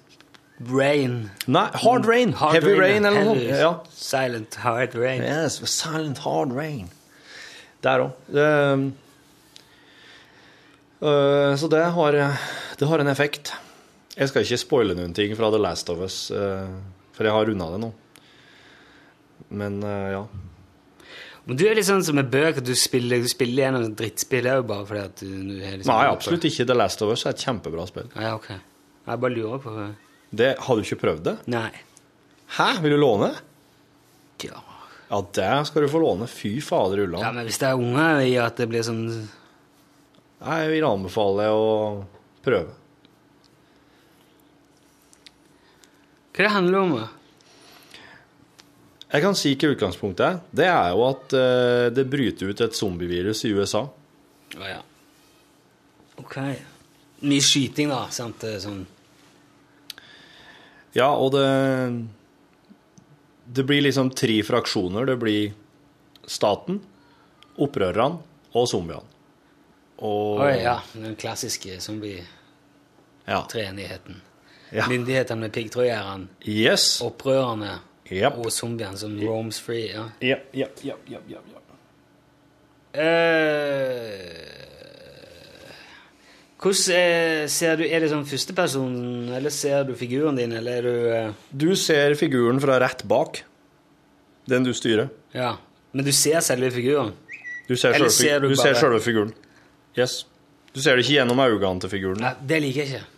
Rain. 0.71 1.31
Nei, 1.51 1.67
Hard 1.83 2.07
Rain! 2.07 2.33
Hard 2.39 2.55
Heavy 2.55 2.75
Rain, 2.79 2.81
rain 2.81 3.07
eller 3.09 3.25
noe 3.25 3.35
sånt. 3.35 3.47
Ja. 3.59 3.71
Silent 3.91 4.55
Hard 4.63 4.95
Rain. 4.99 5.23
Yes, 5.23 5.59
silent 5.71 6.21
hard 6.23 6.55
rain. 6.55 6.87
Der 7.83 8.05
òg. 8.07 8.13
Det, 8.31 8.47
øh, 11.03 11.57
så 11.59 11.69
det 11.73 11.83
har, 11.99 12.19
det 12.79 12.89
har 12.89 13.03
en 13.03 13.11
effekt. 13.11 13.53
Jeg 14.15 14.31
skal 14.31 14.47
ikke 14.47 14.61
spoile 14.63 14.95
noen 14.95 15.15
ting 15.15 15.35
fra 15.37 15.51
The 15.51 15.61
Last 15.61 15.91
of 15.91 15.99
Us, 16.07 16.31
øh, 16.31 16.71
for 17.17 17.27
jeg 17.27 17.35
har 17.35 17.51
runda 17.51 17.71
det 17.75 17.83
nå. 17.83 17.93
Men 19.51 19.83
ja. 19.83 20.23
Men 21.45 21.59
du 21.61 21.67
er 21.69 21.77
litt 21.77 21.85
sånn 21.89 22.05
som 22.07 22.17
med 22.17 22.31
bøker, 22.33 22.65
du 22.65 22.73
spiller, 22.79 23.21
du 23.21 23.29
spiller 23.29 23.67
gjennom 23.67 23.91
drittspill 23.99 24.47
òg 24.49 24.63
bare 24.69 24.87
fordi 24.89 25.01
at 25.05 25.19
du, 25.21 25.27
du 25.29 25.59
liksom 25.61 25.91
Nei, 25.93 26.05
absolutt 26.09 26.47
ikke. 26.49 26.65
The 26.71 26.77
Last 26.79 27.03
of 27.05 27.13
Us 27.13 27.27
er 27.27 27.35
et 27.35 27.43
kjempebra 27.45 27.85
spill. 27.91 28.09
Ja, 28.17 28.31
ok. 28.39 28.49
Jeg 29.05 29.21
bare 29.21 29.35
lurer 29.35 29.61
på 29.61 29.75
Det, 30.33 30.55
har 30.65 30.79
du 30.79 30.81
ikke 30.87 31.01
prøvd 31.03 31.27
det? 31.27 31.35
Nei. 31.53 31.69
Hæ, 32.57 32.71
vil 32.85 32.97
du 32.97 33.01
låne? 33.03 33.35
Ja. 34.45 34.63
Ja, 35.11 35.21
det 35.37 35.51
skal 35.69 35.85
du 35.85 35.91
få 35.93 36.01
låne. 36.01 36.27
Fy 36.33 36.57
fader 36.65 37.05
ulla. 37.05 37.21
ja, 37.21 37.33
men 37.37 37.45
hvis 37.47 37.61
det 37.61 37.69
er 37.69 37.77
unger 37.81 38.23
i 38.25 38.33
at 38.41 38.57
det 38.61 38.71
blir 38.73 38.85
sånn 38.87 39.05
Nei, 40.45 40.57
Jeg 40.65 40.73
vil 40.75 40.85
anbefale 40.89 41.45
å 41.53 41.69
prøve. 42.45 42.73
Hva 46.35 46.43
det 46.43 46.51
handler 46.57 46.81
om? 46.81 46.97
Jeg 49.15 49.23
kan 49.23 49.37
si 49.39 49.53
hva 49.55 49.69
utgangspunktet 49.71 50.25
er. 50.27 50.39
Det 50.51 50.65
er 50.67 50.89
jo 50.91 51.05
at 51.07 51.31
eh, 51.39 51.87
det 51.95 52.03
bryter 52.11 52.49
ut 52.51 52.59
et 52.65 52.75
zombievirus 52.75 53.45
i 53.47 53.53
USA. 53.55 53.85
Å 54.59 54.65
ja. 54.67 54.81
Ok. 56.19 56.35
Mye 57.23 57.39
skyting, 57.43 57.89
da. 57.95 58.09
sant? 58.11 58.41
Det 58.43 58.57
er 58.57 58.61
Sånn. 58.65 58.83
Ja, 60.95 61.09
og 61.15 61.31
det 61.35 61.47
Det 63.55 63.63
blir 63.67 63.83
liksom 63.87 64.11
tre 64.17 64.43
fraksjoner. 64.47 65.07
Det 65.07 65.17
blir 65.21 65.53
staten, 66.27 66.81
opprørerne 67.61 68.19
og 68.55 68.69
zombiene. 68.71 69.05
Og 70.03 70.41
Oi, 70.43 70.63
ja. 70.65 70.79
Den 70.95 71.15
klassiske 71.17 71.79
zombie-treenigheten. 71.81 74.15
ja. 74.19 74.23
Ja. 74.75 74.89
Myndighetene 74.91 75.41
med 75.41 75.53
piggtrådgjerdene, 75.55 76.27
Yes. 76.51 77.01
opprørerne 77.05 77.77
Japp. 78.11 78.39
og 78.39 78.51
zombiene 78.53 78.97
som 79.01 79.15
roams 79.21 79.61
free. 79.61 79.89
ja. 79.93 80.09
Yep, 80.21 80.51
yep, 80.55 80.85
yep, 80.85 81.11
yep, 81.11 81.29
yep, 81.29 81.45
yep. 81.49 81.61
Eh, 82.95 84.55
hvordan 86.63 86.95
eh, 86.95 87.47
ser 87.51 87.81
du 87.81 87.83
Er 87.89 88.05
det 88.05 88.11
sånn 88.13 88.23
førsteperson, 88.29 88.93
eller 89.35 89.51
ser 89.51 89.83
du 89.89 89.97
figuren 89.99 90.39
din, 90.39 90.55
eller 90.55 90.79
er 90.79 90.87
du 90.87 91.09
eh, 91.11 91.33
Du 91.51 91.73
ser 91.75 92.15
figuren 92.21 92.61
fra 92.63 92.79
rett 92.83 93.03
bak. 93.11 93.43
Den 94.47 94.63
du 94.63 94.71
styrer. 94.77 95.11
Ja. 95.35 95.57
Men 95.93 96.07
du 96.07 96.13
ser 96.15 96.39
selve 96.45 96.71
figuren? 96.71 97.13
Du 97.67 97.75
ser, 97.75 97.97
Eller 97.97 98.13
selve, 98.13 98.31
ser 98.31 98.41
du 98.45 98.49
du 98.53 98.57
ser 98.61 98.79
selve 98.79 99.01
figuren. 99.01 99.33
Yes. 99.97 100.25
Du 100.75 100.81
ser 100.83 100.97
det 100.97 101.05
ikke 101.07 101.17
gjennom 101.19 101.41
øynene 101.41 101.81
til 101.81 101.91
figuren. 101.91 102.21
Nei, 102.21 102.35
det 102.47 102.61
liker 102.63 102.83
jeg 102.83 102.93
ikke. 102.93 103.14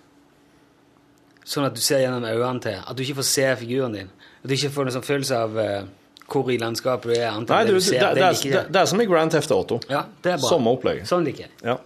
Sånn 1.47 1.69
at 1.69 1.77
du 1.77 1.83
ser 1.85 2.03
gjennom 2.03 2.25
øynene 2.27 2.63
til 2.65 2.81
At 2.81 2.97
du 2.99 3.05
ikke 3.05 3.21
får 3.21 3.29
se 3.29 3.47
figuren 3.61 3.95
din. 3.95 4.11
At 4.43 4.51
du 4.51 4.57
ikke 4.57 4.73
får 4.75 4.89
en 4.89 4.97
sånn 4.97 5.07
følelse 5.07 5.39
av 5.47 5.59
eh, 5.63 5.85
hvor 6.27 6.49
i 6.51 6.57
landskapet 6.59 7.13
du 7.13 7.15
er. 7.15 7.37
Nei, 7.39 7.61
det 7.69 7.75
du, 7.77 7.81
ser. 7.81 8.01
det, 8.03 8.09
det, 8.19 8.31
det 8.43 8.57
er, 8.59 8.71
det, 8.73 8.81
er 8.81 8.91
som 8.91 9.03
i 9.03 9.07
Grand 9.07 9.31
Theft 9.31 9.53
Auto. 9.55 9.79
Ja, 9.91 10.05
det 10.25 10.35
er 10.35 10.41
bra. 10.43 10.51
Samme 10.51 10.73
opplegg. 10.75 11.05
Sånn 11.07 11.27
liker 11.27 11.47
jeg. 11.47 11.53
Ja. 11.63 11.79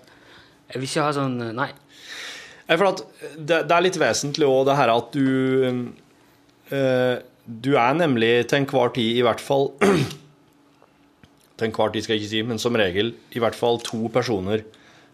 Jeg 0.70 0.80
vil 0.80 0.88
ikke 0.88 1.04
ha 1.04 1.14
sånn 1.16 1.36
eh, 1.44 1.52
Nei. 1.56 1.70
For 2.70 2.86
at 2.86 3.02
det, 3.34 3.64
det 3.66 3.74
er 3.74 3.82
litt 3.82 3.98
vesentlig 3.98 4.46
òg 4.46 4.68
det 4.68 4.76
her 4.78 4.92
at 4.94 5.16
du 5.16 5.26
eh, 6.70 7.16
Du 7.50 7.72
er 7.74 7.96
nemlig 7.98 8.30
til 8.46 8.60
enhver 8.60 8.92
tid, 8.94 9.16
i 9.18 9.24
hvert 9.26 9.42
fall 9.42 9.72
Til 11.58 11.66
enhver 11.66 11.90
tid 11.90 12.06
skal 12.06 12.14
jeg 12.14 12.22
ikke 12.22 12.30
si, 12.30 12.44
men 12.46 12.62
som 12.62 12.78
regel 12.78 13.10
i 13.34 13.42
hvert 13.42 13.58
fall 13.58 13.82
to 13.84 14.06
personer 14.14 14.62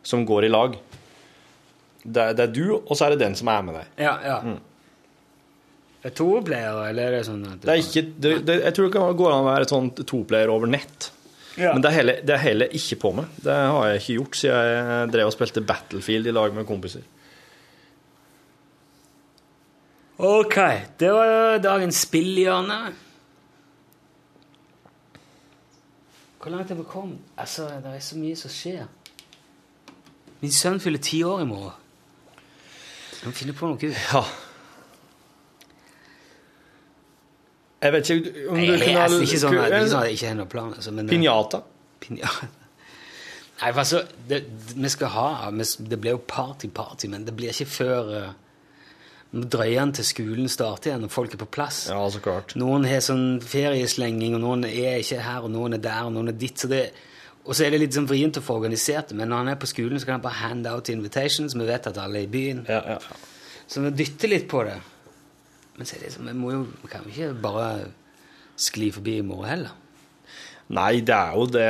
som 0.07 0.23
går 0.29 0.47
i 0.47 0.51
lag. 0.53 0.77
Det, 2.07 2.31
det 2.39 2.45
er 2.47 2.55
du, 2.55 2.65
og 2.79 2.95
så 2.95 3.07
er 3.07 3.15
det 3.15 3.25
den 3.25 3.35
som 3.39 3.51
er 3.51 3.67
med 3.67 3.79
deg. 3.81 3.93
Ja, 4.07 4.15
ja. 4.23 4.39
Er 6.03 6.11
det 6.13 6.15
to 6.19 6.29
playere, 6.47 6.89
eller 6.91 7.09
er 7.09 7.19
det 7.19 7.27
sånn 7.27 7.43
at 7.49 7.59
du 7.59 7.67
Mm. 7.67 7.67
Det 7.67 7.75
er 7.75 7.83
ikke, 7.83 8.05
det, 8.23 8.33
det, 8.47 8.57
jeg 8.63 8.75
tror 8.77 8.87
det 8.89 8.95
kan 8.95 9.17
gå 9.19 9.29
an 9.31 9.43
å 9.43 9.49
være 9.49 9.67
et 9.67 9.75
sånt 9.75 10.03
toplayer 10.07 10.53
over 10.55 10.71
nett. 10.71 11.11
Ja. 11.57 11.73
Men 11.73 11.83
det 11.83 11.91
er 11.91 11.97
heller, 11.97 12.21
det 12.29 12.35
er 12.35 12.43
heller 12.43 12.75
ikke 12.77 12.99
på 13.01 13.13
meg. 13.17 13.37
Det 13.43 13.55
har 13.57 13.89
jeg 13.89 14.03
ikke 14.03 14.17
gjort 14.19 14.39
siden 14.39 14.73
jeg 14.77 15.13
drev 15.15 15.31
og 15.31 15.35
spilte 15.35 15.65
Battlefield 15.67 16.29
i 16.29 16.35
lag 16.37 16.55
med 16.55 16.69
kompiser. 16.69 17.07
Ok, 20.17 20.57
det 21.01 21.11
var 21.13 21.59
dagens 21.65 21.99
spillhjørne. 22.07 22.79
Hvor 26.41 26.55
langt 26.55 26.71
er 26.71 26.79
vi 26.79 26.87
kommet? 26.89 27.19
Altså, 27.37 27.67
det 27.83 27.97
er 27.97 28.05
så 28.05 28.17
mye 28.21 28.37
som 28.39 28.53
skjer. 28.53 28.87
Min 30.41 30.53
sønn 30.53 30.79
fyller 30.81 31.03
ti 31.03 31.23
år 31.27 31.43
i 31.43 31.49
morgen. 31.49 31.75
Jeg 33.21 33.31
må 33.31 33.37
finne 33.37 33.57
på 33.57 33.71
noe. 33.71 33.95
Ja. 34.13 34.23
Jeg 37.87 37.93
vet 37.93 38.11
ikke 38.11 38.33
om 38.49 38.57
Nei, 38.57 38.67
du 38.67 38.79
kunne 38.81 39.03
altså, 39.05 39.19
ikke 39.25 39.41
sånn 39.43 39.59
at, 39.61 39.67
ikke 39.67 39.91
sånn 39.91 40.01
at 40.01 40.09
jeg 40.09 40.17
ikke 40.17 40.31
har 40.31 40.39
noen 40.39 40.53
plan. 40.53 40.73
Altså, 40.77 40.95
Pinjata. 41.11 41.61
Nei, 43.57 43.71
altså, 43.73 44.03
det, 44.29 44.43
vi 44.77 44.91
skal 44.93 45.13
ha 45.15 45.51
Det 45.51 45.99
blir 46.01 46.17
jo 46.17 46.25
party-party, 46.29 47.09
men 47.13 47.25
det 47.25 47.35
blir 47.37 47.55
ikke 47.55 47.69
før 47.73 48.11
uh, 48.13 48.33
drøyene 49.33 49.97
til 49.97 50.07
skolen 50.07 50.49
starter 50.49 50.93
igjen, 50.93 51.07
og 51.09 51.13
folk 51.13 51.35
er 51.35 51.41
på 51.41 51.51
plass. 51.59 51.87
Ja, 51.93 52.01
så 52.13 52.21
klart. 52.25 52.57
Noen 52.59 52.87
har 52.89 53.03
sånn 53.05 53.43
ferieslenging, 53.45 54.37
og 54.39 54.45
noen 54.45 54.67
er 54.69 55.01
ikke 55.03 55.21
her, 55.25 55.45
og 55.45 55.53
noen 55.53 55.77
er 55.77 55.85
der, 55.85 56.09
og 56.09 56.15
noen 56.17 56.33
er 56.33 56.39
ditt. 56.39 56.61
Så 56.63 56.71
det, 56.73 56.85
og 57.47 57.55
så 57.55 57.67
er 57.67 57.73
det 57.75 57.79
litt 57.85 57.95
sånn 57.95 58.09
vrient 58.11 58.41
å 58.41 58.43
få 58.43 58.59
organisert 58.59 59.13
det, 59.13 59.17
men 59.21 59.31
når 59.31 59.43
han 59.45 59.53
er 59.53 59.59
på 59.63 59.69
skolen, 59.71 60.01
så 60.03 60.09
kan 60.09 60.19
han 60.19 60.25
bare 60.25 60.41
hand 60.41 60.67
out 60.67 60.91
invitations. 60.91 61.55
Vi 61.55 61.69
vet 61.69 61.87
at 61.87 62.01
alle 62.03 62.25
er 62.25 62.27
i 62.27 62.31
byen. 62.31 62.65
Ja, 62.67 62.81
ja. 62.97 62.99
Så 63.71 63.83
vi 63.85 63.93
dytter 64.03 64.33
litt 64.33 64.49
på 64.51 64.65
det. 64.67 64.75
Men 65.77 65.87
så 65.87 65.95
er 65.95 66.03
det 66.03 66.11
liksom, 66.11 66.27
vi, 66.31 66.35
må 66.41 66.53
jo, 66.55 66.65
vi 66.83 66.91
kan 66.91 67.07
jo 67.07 67.13
ikke 67.13 67.31
bare 67.45 67.69
skli 68.59 68.91
forbi 68.95 69.19
i 69.21 69.27
morgen 69.27 69.53
heller. 69.53 69.75
Nei, 70.77 70.99
det 71.07 71.15
er 71.15 71.37
jo 71.39 71.45
det 71.47 71.67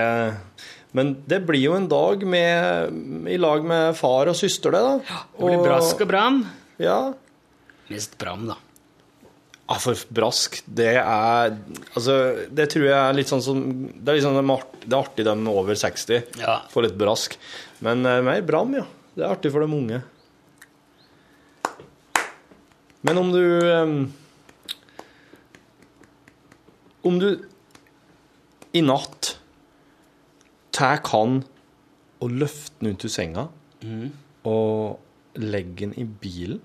Men 0.96 1.10
det 1.28 1.42
blir 1.44 1.60
jo 1.66 1.74
en 1.76 1.88
dag 1.90 2.22
med, 2.24 2.94
i 3.28 3.36
lag 3.36 3.66
med 3.68 3.98
far 3.98 4.30
og 4.32 4.38
søster, 4.38 4.72
det, 4.72 4.80
da. 4.80 5.24
Det 5.36 5.50
blir 5.50 5.64
brask 5.66 6.00
og 6.00 6.08
bram. 6.08 6.38
Ja. 6.80 7.00
Mest 7.90 8.16
bram, 8.20 8.46
da. 8.48 8.56
Ja, 9.66 9.78
for 9.82 9.98
brask, 10.14 10.60
det 10.70 10.92
er 10.94 11.56
Altså, 11.96 12.16
det 12.54 12.68
tror 12.70 12.84
jeg 12.86 12.94
er 12.96 13.16
litt 13.18 13.30
sånn 13.32 13.42
som 13.42 13.62
Det 13.98 14.12
er, 14.12 14.20
liksom, 14.20 14.36
det 14.38 14.92
er 14.92 14.98
artig 15.00 15.24
dem 15.26 15.48
over 15.50 15.74
60 15.74 16.38
Ja. 16.38 16.60
får 16.70 16.86
litt 16.86 16.98
brask. 17.00 17.34
Men 17.82 18.06
uh, 18.06 18.20
mer 18.22 18.44
bram, 18.46 18.76
ja. 18.78 18.84
Det 19.16 19.24
er 19.24 19.32
artig 19.32 19.50
for 19.54 19.64
dem 19.64 19.74
unge. 19.74 20.02
Men 23.06 23.18
om 23.18 23.32
du 23.34 23.42
um, 23.42 23.98
Om 27.06 27.18
du 27.22 27.28
i 28.76 28.82
natt 28.84 29.36
tar 30.76 30.98
han 31.08 31.38
og 32.20 32.32
løfter 32.34 32.82
han 32.84 32.92
ut 32.92 33.04
av 33.06 33.12
senga 33.14 33.44
og 34.44 35.38
legger 35.40 35.86
han 35.86 35.94
i 35.96 36.04
bilen 36.04 36.58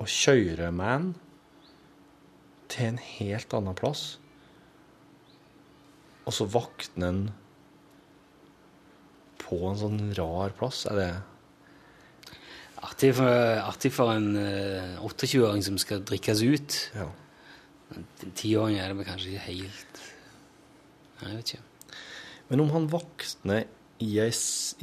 og 0.00 0.08
kjører 0.10 0.72
med 0.74 0.90
den 1.04 1.12
til 2.74 2.90
en 2.90 3.00
helt 3.00 3.54
annen 3.56 3.78
plass. 3.78 4.04
Og 6.24 6.34
så 6.34 6.46
våkner 6.48 7.10
en 7.10 7.24
på 9.44 9.60
en 9.68 9.78
sånn 9.78 10.00
rar 10.16 10.54
plass. 10.56 10.84
Er 10.90 11.00
det 11.00 11.12
Artig 12.84 13.14
for, 13.16 13.28
artig 13.64 13.90
for 13.94 14.12
en 14.12 14.34
eh, 14.36 14.98
28-åring 15.00 15.62
som 15.64 15.78
skal 15.80 16.02
drikkes 16.04 16.42
ut. 16.44 16.74
Ja. 16.92 17.06
En 17.94 18.34
tiåring 18.36 18.76
er 18.76 18.90
det 18.90 18.98
vel 18.98 19.06
kanskje 19.08 19.30
ikke 19.32 19.46
helt 19.46 20.00
Nei, 21.20 21.30
Jeg 21.30 21.38
vet 21.38 21.52
ikke. 21.54 21.96
Men 22.50 22.62
om 22.64 22.72
han 22.74 22.88
våkner 22.92 23.64
i 24.04 24.10
ei, 24.20 24.30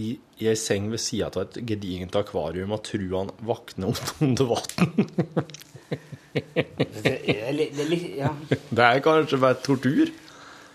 i, 0.02 0.08
i 0.42 0.50
ei 0.50 0.58
seng 0.58 0.88
ved 0.90 1.02
sida 1.04 1.30
av 1.30 1.44
et 1.44 1.60
gedigent 1.68 2.16
akvarium 2.18 2.74
og 2.74 2.86
tror 2.88 3.18
han 3.20 3.34
våkner 3.46 4.02
under 4.26 4.50
vann 4.56 5.46
Det 6.34 7.14
er 7.36 7.52
litt, 7.56 7.72
det 7.76 7.86
er 7.86 7.90
litt 7.92 8.06
Ja. 8.18 8.30
Det 8.72 8.84
er 8.86 9.00
kanskje 9.04 9.40
bare 9.42 9.58
tortur? 9.64 10.12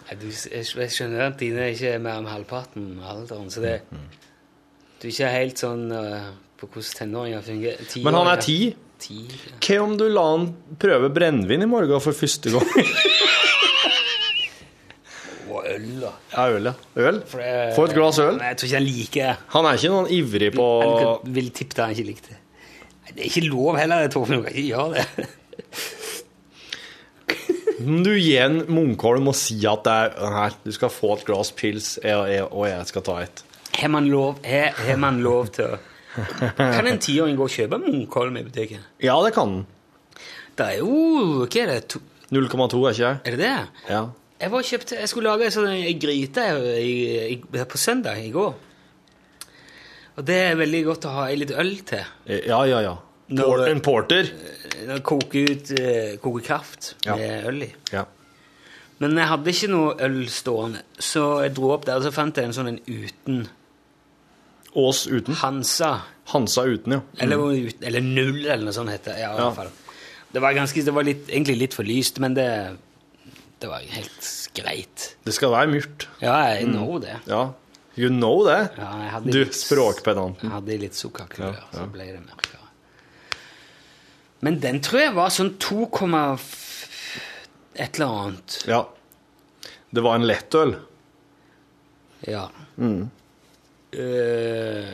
Nei, 0.06 0.16
Du, 0.20 0.26
jeg, 0.28 0.64
skjønner 0.92 1.24
at 1.30 1.38
dine 1.40 1.64
er 1.64 1.72
ikke 1.74 1.94
er 1.96 2.02
mer 2.02 2.20
enn 2.20 2.28
halvparten 2.30 2.90
av 3.02 3.16
alderen, 3.16 3.48
så 3.50 3.62
det 3.64 3.78
Du 3.90 5.06
er 5.08 5.12
ikke 5.12 5.30
helt 5.32 5.62
sånn 5.62 5.86
uh, 5.92 6.28
på 6.60 6.68
hvordan 6.72 6.98
tenåringer 7.00 7.42
fungerer. 7.44 7.96
Men 8.04 8.14
han 8.20 8.30
er 8.32 8.42
ti. 8.44 8.58
Ti, 9.02 9.16
ja. 9.28 9.56
Hva 9.60 9.80
om 9.84 9.96
du 10.00 10.06
la 10.08 10.22
han 10.30 10.46
prøve 10.80 11.10
brennevin 11.12 11.66
i 11.66 11.68
morgen 11.68 12.00
for 12.00 12.16
første 12.16 12.52
gang? 12.54 12.64
Og 15.52 15.62
øl, 15.70 15.84
da. 16.02 16.10
ja, 16.32 16.46
øl, 16.56 16.64
ja. 16.70 16.72
Øl? 17.08 17.20
For 17.28 17.38
det- 17.38 17.74
Få 17.76 17.84
et 17.86 17.94
glass 17.94 18.18
øl. 18.18 18.36
Nei, 18.40 18.48
jeg 18.50 18.56
tror 18.56 18.66
ikke 18.66 18.76
han 18.80 18.86
liker 18.88 19.36
Han 19.54 19.64
er 19.68 19.72
ikke 19.78 19.92
noen 19.92 20.08
ivrig 20.10 20.52
på 20.56 20.66
vil 21.36 21.50
tippe 21.54 21.76
det 21.76 21.84
han 21.84 21.94
ikke 21.94 22.08
likte 22.08 22.28
det. 22.34 22.40
Det 23.14 23.20
er 23.22 23.28
ikke 23.30 23.44
lov 23.48 23.76
heller, 23.78 24.08
Torfinn. 24.12 24.40
Du 24.40 24.42
kan 24.48 24.52
ikke 24.52 24.68
gjøre 24.72 24.90
det. 24.96 25.28
Om 27.76 28.00
du 28.06 28.14
gir 28.16 28.40
en 28.46 28.62
Munkholm 28.72 29.28
og 29.28 29.36
sier 29.36 29.74
at 29.74 29.84
det 29.84 29.94
er, 30.06 30.14
nei, 30.32 30.48
du 30.64 30.72
skal 30.72 30.92
få 30.92 31.12
et 31.18 31.26
glass 31.28 31.52
pils, 31.56 31.90
jeg, 32.02 32.16
jeg, 32.32 32.46
og 32.48 32.64
jeg 32.70 32.88
skal 32.88 33.04
ta 33.04 33.18
et. 33.26 33.42
Har 33.76 33.92
man 33.92 34.08
lov, 34.08 34.38
har, 34.46 34.72
har 34.86 35.00
man 35.00 35.20
lov 35.24 35.50
til 35.56 35.76
å 35.76 35.78
Kan 36.56 36.86
en 36.88 37.00
tiåring 37.02 37.36
gå 37.36 37.44
og 37.44 37.52
kjøpe 37.52 37.76
Munkholm 37.82 38.38
i 38.40 38.44
butikken? 38.46 38.84
Ja, 39.04 39.18
det 39.26 39.34
kan 39.36 39.50
den. 39.52 39.66
Det 40.56 40.68
er 40.70 40.78
jo 40.80 41.42
Hva 41.44 41.64
er 41.66 41.74
det? 41.74 41.98
0,2 42.32 42.38
er 42.40 42.96
ikke 42.96 43.10
det? 43.10 43.10
er 43.28 43.36
det 43.36 43.40
det? 43.42 43.56
Ja. 43.92 44.00
Jeg 44.40 44.52
var 44.52 44.64
kjøpt, 44.68 44.94
jeg 44.96 45.08
skulle 45.08 45.32
lage 45.32 45.46
en 45.46 45.52
sånn 45.54 46.00
gryte 46.00 46.46
på 47.68 47.78
søndag 47.80 48.18
i 48.24 48.32
går. 48.32 48.56
Og 50.16 50.24
det 50.24 50.36
er 50.46 50.58
veldig 50.58 50.80
godt 50.88 51.06
å 51.08 51.12
ha 51.12 51.26
litt 51.36 51.52
øl 51.52 51.74
til. 51.88 52.08
Ja, 52.48 52.62
ja, 52.68 52.80
ja. 52.84 52.96
Det- 53.28 53.68
en 53.70 53.80
porter. 53.80 54.28
Koke 55.02 55.34
ut 55.50 55.70
eh, 55.80 56.16
koke 56.22 56.42
kraft 56.46 56.94
Ja. 57.04 57.16
med 57.16 57.46
øl 57.46 57.62
i. 57.62 57.74
Ja. 57.92 58.04
Men 58.98 59.16
jeg 59.18 59.26
hadde 59.28 59.50
ikke 59.50 59.68
noe 59.68 59.94
øl 60.00 60.26
stående, 60.28 60.78
så 60.98 61.42
jeg 61.42 61.54
dro 61.54 61.70
opp 61.74 61.84
der 61.84 61.96
og 61.96 62.02
så 62.06 62.12
fant 62.12 62.36
jeg 62.36 62.44
en 62.44 62.52
sånn 62.52 62.68
en 62.68 62.80
uten 62.86 63.48
Ås 64.76 65.06
uten. 65.06 65.34
Hansa. 65.34 66.02
Hansa 66.26 66.62
uten, 66.68 66.92
ja. 66.92 67.00
Eller, 67.18 67.36
eller 67.82 68.00
null, 68.04 68.42
eller 68.44 68.64
noe 68.66 68.72
sånt 68.76 68.90
heter 68.92 69.14
det. 69.14 69.20
Ja, 69.22 69.30
i 69.32 69.38
Ja. 69.38 69.50
hvert 69.50 69.56
fall. 69.56 69.70
Det 70.32 70.42
var, 70.42 70.52
ganske, 70.52 70.84
det 70.84 70.92
var 70.92 71.02
litt, 71.06 71.26
egentlig 71.28 71.56
litt 71.58 71.74
for 71.74 71.82
lyst, 71.84 72.18
men 72.20 72.34
det, 72.34 72.76
det 73.60 73.68
var 73.70 73.80
helt 73.80 74.50
greit. 74.54 75.14
Det 75.24 75.32
skal 75.32 75.50
være 75.50 75.70
myrt. 75.72 76.06
Ja, 76.20 76.34
jeg 76.52 76.66
know 76.68 76.98
det. 77.00 77.16
Ja. 77.26 77.52
You 77.96 78.10
know 78.10 78.44
det. 78.44 78.70
Ja, 78.76 79.20
Du, 79.24 79.30
litt- 79.44 79.54
språkpedanten. 79.56 80.42
Jeg 80.42 80.50
hadde 80.52 80.78
litt 80.78 80.92
sukkerklør, 80.98 81.54
Ja, 81.54 81.64
ja. 81.72 81.78
så 81.78 81.86
ble 81.90 82.04
det 82.12 82.20
mørkere. 82.20 82.65
Men 84.46 84.60
den 84.62 84.78
tror 84.84 85.00
jeg 85.02 85.14
var 85.16 85.32
sånn 85.34 85.56
2, 85.58 85.88
et 87.74 87.98
eller 87.98 88.06
annet. 88.06 88.58
Ja. 88.70 88.84
Det 89.90 90.04
var 90.04 90.18
en 90.18 90.26
lettøl. 90.28 90.76
Ja. 92.26 92.46
Mm. 92.78 93.08
Uh, 93.96 94.92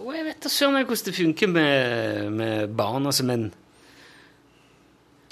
og 0.00 0.12
jeg 0.14 0.26
vet 0.26 0.44
da 0.44 0.50
søren 0.52 0.76
meg 0.76 0.88
hvordan 0.88 1.06
det 1.08 1.14
funker 1.16 1.50
med, 1.50 2.30
med 2.36 2.76
barn, 2.76 3.06
altså, 3.08 3.24
men 3.24 3.50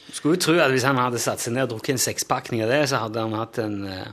Skulle 0.09 0.38
jo 0.38 0.40
tro 0.40 0.55
at 0.62 0.72
hvis 0.72 0.87
han 0.88 0.96
hadde 0.96 1.20
satt 1.20 1.42
seg 1.42 1.53
ned 1.53 1.66
og 1.66 1.74
drukket 1.74 1.98
en 1.98 2.01
sekspakning 2.01 2.62
av 2.64 2.70
det, 2.72 2.81
så 2.88 3.03
hadde 3.03 3.20
han 3.27 3.37
hatt 3.37 3.61
en 3.61 3.79
uh, 3.85 4.07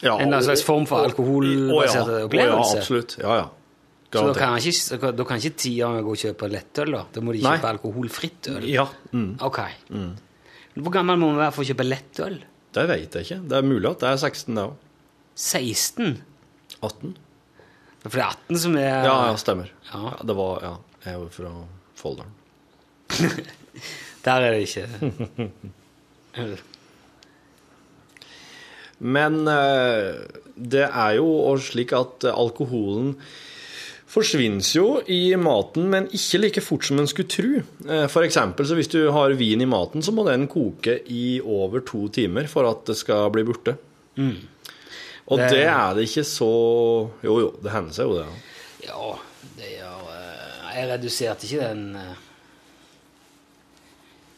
Ja, 0.00 0.14
En 0.22 0.32
slags 0.42 0.62
form 0.64 0.86
for 0.88 1.04
alkoholbasert 1.04 2.08
ja, 2.08 2.24
opplevelse. 2.24 2.78
Ja, 2.78 2.82
absolutt. 2.82 3.16
Ja, 3.20 3.36
ja. 3.42 3.46
Så 4.08 4.22
da 4.24 4.32
kan, 4.38 4.54
ikke, 4.56 5.10
da 5.12 5.24
kan 5.28 5.36
ikke 5.42 5.58
tiåringer 5.60 6.04
gå 6.06 6.12
og 6.14 6.20
kjøpe 6.22 6.48
lettøl, 6.48 6.94
da? 6.96 7.02
Da 7.12 7.20
må 7.20 7.34
de 7.36 7.42
Nei. 7.44 7.50
kjøpe 7.58 7.68
alkoholfritt 7.74 8.48
øl? 8.54 8.64
Ja. 8.70 8.86
Mm. 9.12 9.34
Ok. 9.44 9.58
Hvor 10.78 10.94
gammel 10.94 11.18
må 11.20 11.28
man 11.34 11.42
være 11.42 11.52
for 11.52 11.64
å 11.64 11.68
kjøpe 11.68 11.84
lettøl? 11.84 12.38
Det 12.72 12.84
vet 12.88 13.18
jeg 13.18 13.26
ikke. 13.26 13.40
Det 13.50 13.56
er 13.58 13.66
mulig 13.68 13.90
at 13.90 14.00
det 14.04 14.08
er 14.14 14.20
16, 14.22 14.54
det 14.56 14.64
òg. 14.64 14.74
16? 15.38 16.16
18? 16.78 17.12
For 18.06 18.14
det 18.16 18.22
er 18.22 18.30
18 18.30 18.62
som 18.62 18.76
er 18.80 18.88
Ja, 19.04 19.16
ja, 19.28 19.36
stemmer. 19.40 19.68
Ja. 19.90 20.00
Ja, 20.08 20.14
det 20.30 20.36
var 20.38 20.64
Ja, 20.64 20.72
jeg 21.04 21.12
er 21.12 21.18
jo 21.18 21.28
fra 21.34 21.52
Folldalen. 21.98 22.34
Der 24.24 24.44
er 24.44 24.50
det 24.56 24.62
ikke 24.68 24.86
Men 28.98 29.36
eh, 29.46 30.24
det 30.58 30.86
er 30.88 31.12
jo 31.20 31.28
slik 31.62 31.92
at 31.94 32.24
alkoholen 32.32 33.12
forsvinner 34.08 34.64
jo 34.72 34.86
i 35.12 35.34
maten, 35.36 35.88
men 35.92 36.06
ikke 36.16 36.38
like 36.40 36.62
fort 36.64 36.86
som 36.88 36.98
en 37.02 37.06
skulle 37.10 37.28
tro. 37.28 37.60
Eh, 37.88 38.06
eksempel, 38.24 38.64
så 38.66 38.74
hvis 38.78 38.88
du 38.92 39.10
har 39.12 39.34
vin 39.36 39.60
i 39.60 39.68
maten, 39.68 40.00
så 40.02 40.14
må 40.16 40.24
den 40.28 40.46
koke 40.48 40.98
i 41.12 41.40
over 41.44 41.80
to 41.84 42.06
timer 42.08 42.48
for 42.48 42.64
at 42.70 42.86
det 42.88 42.96
skal 42.96 43.28
bli 43.34 43.44
borte. 43.44 43.76
Og 45.28 45.36
Det- 45.38 45.50
det... 45.52 45.64
er 45.68 45.94
det 45.94 46.06
ikke 46.08 46.24
så 46.24 46.48
Jo, 47.22 47.34
jo, 47.40 47.50
det 47.62 47.70
hender 47.70 47.92
seg 47.92 48.06
jo 48.08 48.14
det. 48.18 48.26
ja. 48.88 48.88
Ja, 48.88 49.18
det 49.58 49.68
gjør 49.76 50.08
eh, 50.14 50.78
Jeg 50.78 50.88
reduserte 50.94 51.44
ikke 51.46 51.68
den 51.68 51.96
eh, 51.96 52.16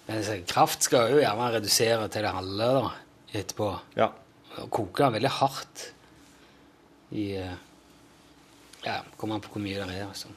Men 0.09 0.45
kraft 0.51 0.83
skal 0.89 1.13
jo 1.13 1.21
gjerne 1.23 1.51
redusere 1.55 2.09
til 2.11 2.23
det 2.27 2.33
halve 2.35 2.69
da, 2.75 2.91
etterpå. 3.39 3.69
Ja. 3.97 4.09
Koke 4.75 5.05
den 5.05 5.15
veldig 5.21 5.31
hardt 5.37 5.85
i 7.15 7.29
Ja, 8.85 9.01
kommer 9.21 9.37
an 9.37 9.45
på 9.45 9.53
hvor 9.55 9.63
mye 9.63 9.81
det 9.81 9.99
er. 9.99 10.07
Altså. 10.09 10.31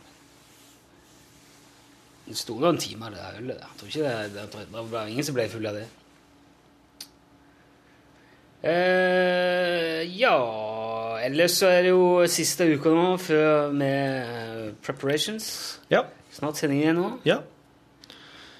Det 2.23 2.37
sto 2.39 2.55
noen 2.59 2.79
timer, 2.79 3.11
det 3.11 3.19
der 3.19 3.41
ølet 3.41 3.59
der. 3.59 3.67
Jeg 3.67 3.79
tror 3.79 3.91
ikke 3.91 4.07
det, 4.07 4.31
det, 4.35 4.65
det, 4.71 4.85
var 4.91 5.11
ingen 5.11 5.27
som 5.27 5.35
ble 5.35 5.47
full 5.51 5.67
av 5.67 5.79
det. 5.79 5.87
Eh, 8.63 10.03
ja 10.15 10.37
Ellers 11.23 11.57
så 11.59 11.67
er 11.67 11.81
det 11.83 11.89
jo 11.91 12.23
siste 12.31 12.63
uka 12.63 12.93
nå 12.95 13.09
før 13.19 13.73
med 13.75 13.97
eh, 14.23 14.69
preparations. 14.83 15.49
Ja. 15.91 16.05
Snart 16.31 16.59
sending 16.59 16.83
igjen 16.83 16.99
nå. 16.99 17.09
ja. 17.27 17.41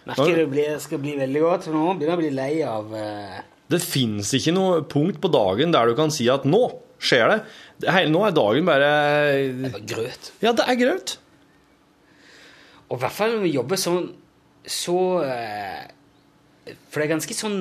Merker 0.04 0.36
det 0.36 0.50
blir, 0.52 0.74
skal 0.84 1.00
bli 1.00 1.14
veldig 1.16 1.42
godt, 1.46 1.70
nå 1.72 1.84
begynner 1.96 2.10
jeg 2.12 2.18
å 2.18 2.20
bli 2.20 2.32
lei 2.36 2.54
av 2.68 2.90
eh, 3.00 3.38
Det 3.72 3.80
fins 3.80 4.34
ikke 4.36 4.52
noe 4.52 4.82
punkt 4.92 5.22
på 5.24 5.32
dagen 5.32 5.72
der 5.72 5.88
du 5.88 5.96
kan 5.96 6.12
si 6.12 6.28
at 6.32 6.44
nå 6.44 6.60
skjer 7.04 7.32
det. 7.32 7.40
er, 7.90 8.08
nå 8.12 8.24
er 8.28 8.36
dagen 8.36 8.68
bare 8.68 8.90
det 9.60 9.72
er 9.74 9.86
grøt. 9.94 10.32
Ja, 10.44 10.54
det 10.56 10.68
er 10.68 10.80
grøt. 10.80 11.18
Og 12.90 12.98
i 12.98 13.02
hvert 13.04 13.16
fall 13.16 13.36
når 13.36 13.46
vi 13.48 13.56
jobber 13.56 13.80
sånn 13.80 14.12
så 14.64 14.98
eh, 15.26 15.82
For 16.64 17.02
det 17.02 17.08
er 17.08 17.14
ganske 17.18 17.36
sånn 17.36 17.58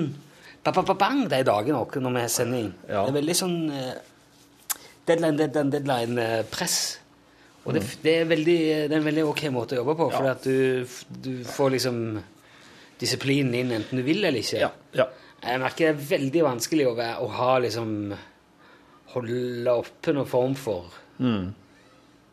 ba-ba-ba-bang 0.62 1.24
de 1.26 1.40
dagene 1.42 1.80
våre 1.80 2.02
når 2.02 2.12
vi 2.14 2.20
har 2.22 2.30
sending. 2.30 2.68
Ja. 2.86 3.02
Det 3.02 3.10
er 3.10 3.16
veldig 3.16 3.34
sånn 3.34 3.56
eh, 3.74 3.94
deadline, 5.08 5.38
deadline, 5.40 5.72
deadline-press. 5.74 6.76
Og 7.64 7.74
det, 7.74 7.82
det, 8.02 8.14
er 8.20 8.28
veldig, 8.30 8.58
det 8.90 8.94
er 8.94 9.00
en 9.00 9.08
veldig 9.08 9.24
ok 9.30 9.42
måte 9.54 9.74
å 9.74 9.80
jobbe 9.82 9.96
på, 9.98 10.08
for 10.14 10.28
at 10.30 10.46
du, 10.46 10.86
du 11.22 11.32
får 11.46 11.74
liksom 11.76 11.98
disiplinen 13.02 13.54
inn 13.58 13.74
enten 13.78 13.98
du 13.98 14.06
vil 14.06 14.22
eller 14.22 14.42
ikke. 14.42 14.60
Ja. 14.62 14.70
ja. 14.94 15.08
Jeg 15.42 15.62
merker 15.62 15.88
det 15.88 15.92
er 15.92 16.08
veldig 16.12 16.44
vanskelig 16.46 16.86
å, 16.90 16.94
være, 16.98 17.18
å 17.22 17.30
ha 17.38 17.52
liksom 17.64 17.94
Holde 19.12 19.72
oppe 19.72 20.12
noen 20.16 20.26
form 20.30 20.54
for 20.56 20.84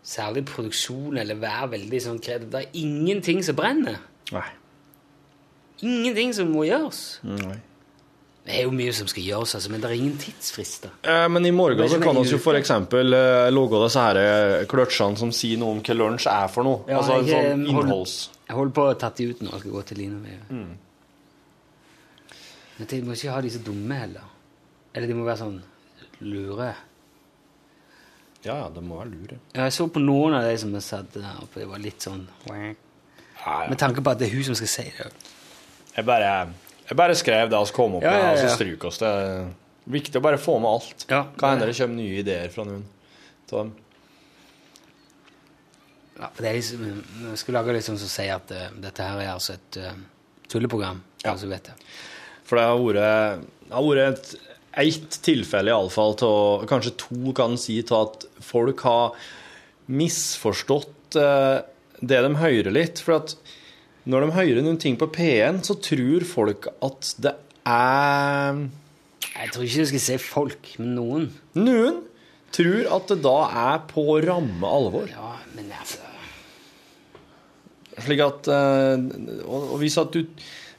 Særlig 0.09 0.45
produksjon, 0.47 1.17
eller 1.21 1.35
være 1.37 1.67
veldig 1.75 1.99
sånn 2.01 2.19
kreativ. 2.23 2.47
Det 2.53 2.61
er 2.63 2.77
ingenting 2.79 3.41
som 3.45 3.55
brenner. 3.59 3.97
Nei. 4.33 4.45
Ingenting 5.85 6.31
som 6.33 6.49
må 6.53 6.63
gjøres. 6.65 7.01
Nei. 7.27 7.57
Det 8.47 8.55
er 8.55 8.63
jo 8.65 8.71
mye 8.73 8.93
som 8.95 9.05
skal 9.11 9.21
gjøres, 9.27 9.51
altså, 9.59 9.69
men 9.69 9.83
det 9.83 9.89
er 9.91 9.97
ingen 9.99 10.15
tidsfrister. 10.17 10.89
Eh, 11.03 11.27
Men 11.29 11.45
i 11.45 11.51
morgen 11.53 11.83
så 11.91 11.99
kan 12.01 12.15
vi 12.17 12.23
jo 12.31 12.39
f.eks. 12.41 12.71
eh, 12.71 13.49
logge 13.53 13.83
disse 13.83 14.01
her 14.07 14.17
eh, 14.23 14.65
kløtsjene 14.71 15.19
som 15.19 15.31
sier 15.35 15.59
noe 15.61 15.75
om 15.75 15.81
hva 15.85 15.93
lunsj 15.99 16.25
er 16.31 16.47
for 16.49 16.65
noe. 16.65 16.79
Ja, 16.89 16.97
altså 17.03 17.19
en 17.19 17.27
jeg, 17.27 17.35
sånn 17.35 17.67
eh, 17.67 17.73
hold- 17.75 17.85
innholds... 17.91 18.15
Jeg 18.49 18.57
holder 18.57 18.73
på 18.79 18.85
å 18.89 18.95
ta 18.97 19.11
de 19.19 19.27
ut 19.29 19.41
nå. 19.45 19.51
Jeg 19.53 19.61
skal 19.67 19.75
gå 19.75 19.81
til 19.91 19.97
Line 20.01 20.21
med 20.23 20.49
Mm. 20.49 20.77
Men 22.79 22.87
de 22.87 23.01
må 23.03 23.13
ikke 23.13 23.33
ha 23.35 23.41
de 23.43 23.49
så 23.51 23.59
dumme 23.61 23.95
heller. 23.99 24.23
Eller 24.95 25.07
de 25.11 25.13
må 25.19 25.25
være 25.27 25.41
sånn 25.43 25.59
lure. 26.21 26.73
Ja, 28.43 28.55
ja, 28.61 28.69
det 28.71 28.81
må 28.83 28.97
være 29.01 29.11
lure. 29.11 29.37
Ja, 29.55 29.65
Jeg 29.67 29.73
så 29.75 29.87
på 29.91 29.99
noen 29.99 30.33
av 30.37 30.45
de 30.47 30.57
som 30.61 30.71
jeg 30.73 30.85
satt 30.85 31.11
der 31.13 31.41
oppe. 31.43 31.59
Det 31.59 31.67
var 31.67 31.81
litt 31.83 31.99
sånn 32.05 32.21
Ja, 32.47 33.65
Med 33.69 33.77
tanke 33.79 34.01
på 34.03 34.11
at 34.13 34.19
det 34.21 34.29
er 34.29 34.35
hun 34.37 34.43
som 34.47 34.55
skal 34.55 34.67
si 34.71 34.85
det. 34.97 35.09
Jeg 35.95 36.05
bare, 36.07 36.29
jeg 36.87 36.97
bare 36.97 37.15
skrev 37.19 37.49
det 37.51 37.59
vi 37.59 37.75
kom 37.75 37.95
opp 37.99 38.03
Ja, 38.03 38.11
med, 38.15 38.23
ja, 38.23 38.31
og 38.31 38.37
så 38.37 38.47
ja. 38.47 38.55
stryk 38.55 38.83
oss 38.87 38.99
det. 39.03 39.11
Viktig 39.89 40.19
å 40.19 40.23
bare 40.23 40.37
få 40.39 40.59
med 40.61 40.69
alt. 40.69 41.05
Ja, 41.09 41.23
Hva 41.35 41.51
hender 41.53 41.67
det- 41.67 41.75
det 41.75 41.81
kommer 41.83 41.95
nye 41.99 42.19
ideer 42.23 42.49
fra 42.53 42.63
noen 42.63 42.83
av 43.51 43.57
dem? 43.57 43.75
Ja, 46.19 46.29
det 46.37 46.47
er 46.49 46.53
liksom, 46.57 47.03
jeg 47.29 47.37
skulle 47.39 47.59
lage 47.61 47.73
litt 47.77 47.85
sånn 47.87 47.97
som 48.01 48.09
sier 48.11 48.35
at 48.35 48.51
uh, 48.51 48.65
dette 48.83 49.05
her 49.05 49.19
er 49.23 49.29
altså 49.33 49.53
et 49.55 49.77
uh, 49.79 49.93
tulleprogram. 50.51 51.01
Ja. 51.23 51.31
Altså, 51.33 51.47
vet 51.47 51.69
jeg. 51.71 51.75
For 52.43 52.59
det 52.59 52.65
har 52.65 52.81
vært, 52.83 53.45
det 53.69 53.73
har 53.75 53.85
vært 53.87 54.03
et, 54.09 54.33
ett 54.81 55.19
tilfelle 55.25 55.73
iallfall, 55.73 56.15
kanskje 56.69 56.95
to 56.99 57.33
kan 57.37 57.57
si, 57.59 57.79
til 57.85 57.97
at 57.99 58.25
folk 58.43 58.83
har 58.87 59.15
misforstått 59.89 61.17
eh, 61.19 61.61
det 61.99 62.19
de 62.25 62.33
hører 62.39 62.71
litt. 62.75 63.01
For 63.03 63.19
at 63.19 63.35
når 64.09 64.25
de 64.25 64.35
hører 64.37 64.65
noen 64.65 64.79
ting 64.81 64.97
på 64.99 65.09
P1, 65.13 65.63
så 65.67 65.77
tror 65.83 66.25
folk 66.27 66.69
at 66.85 67.13
det 67.21 67.35
er 67.69 68.61
Jeg 69.29 69.51
tror 69.53 69.65
ikke 69.65 69.83
du 69.83 69.89
skal 69.91 70.05
si 70.05 70.19
folk, 70.23 70.71
men 70.81 70.93
noen. 70.97 71.27
Noen 71.59 72.03
tror 72.55 72.89
at 72.95 73.11
det 73.11 73.19
da 73.25 73.37
er 73.63 73.81
på 73.89 74.05
ramme 74.25 74.75
alvor. 74.79 75.09
Ja, 75.11 75.35
men 75.55 75.73
altså 75.75 76.05
Slik 77.99 78.21
at 78.23 78.47
eh, 78.47 79.01
Og, 79.43 79.73
hvis 79.81 79.97
at 79.99 80.13
du 80.13 80.21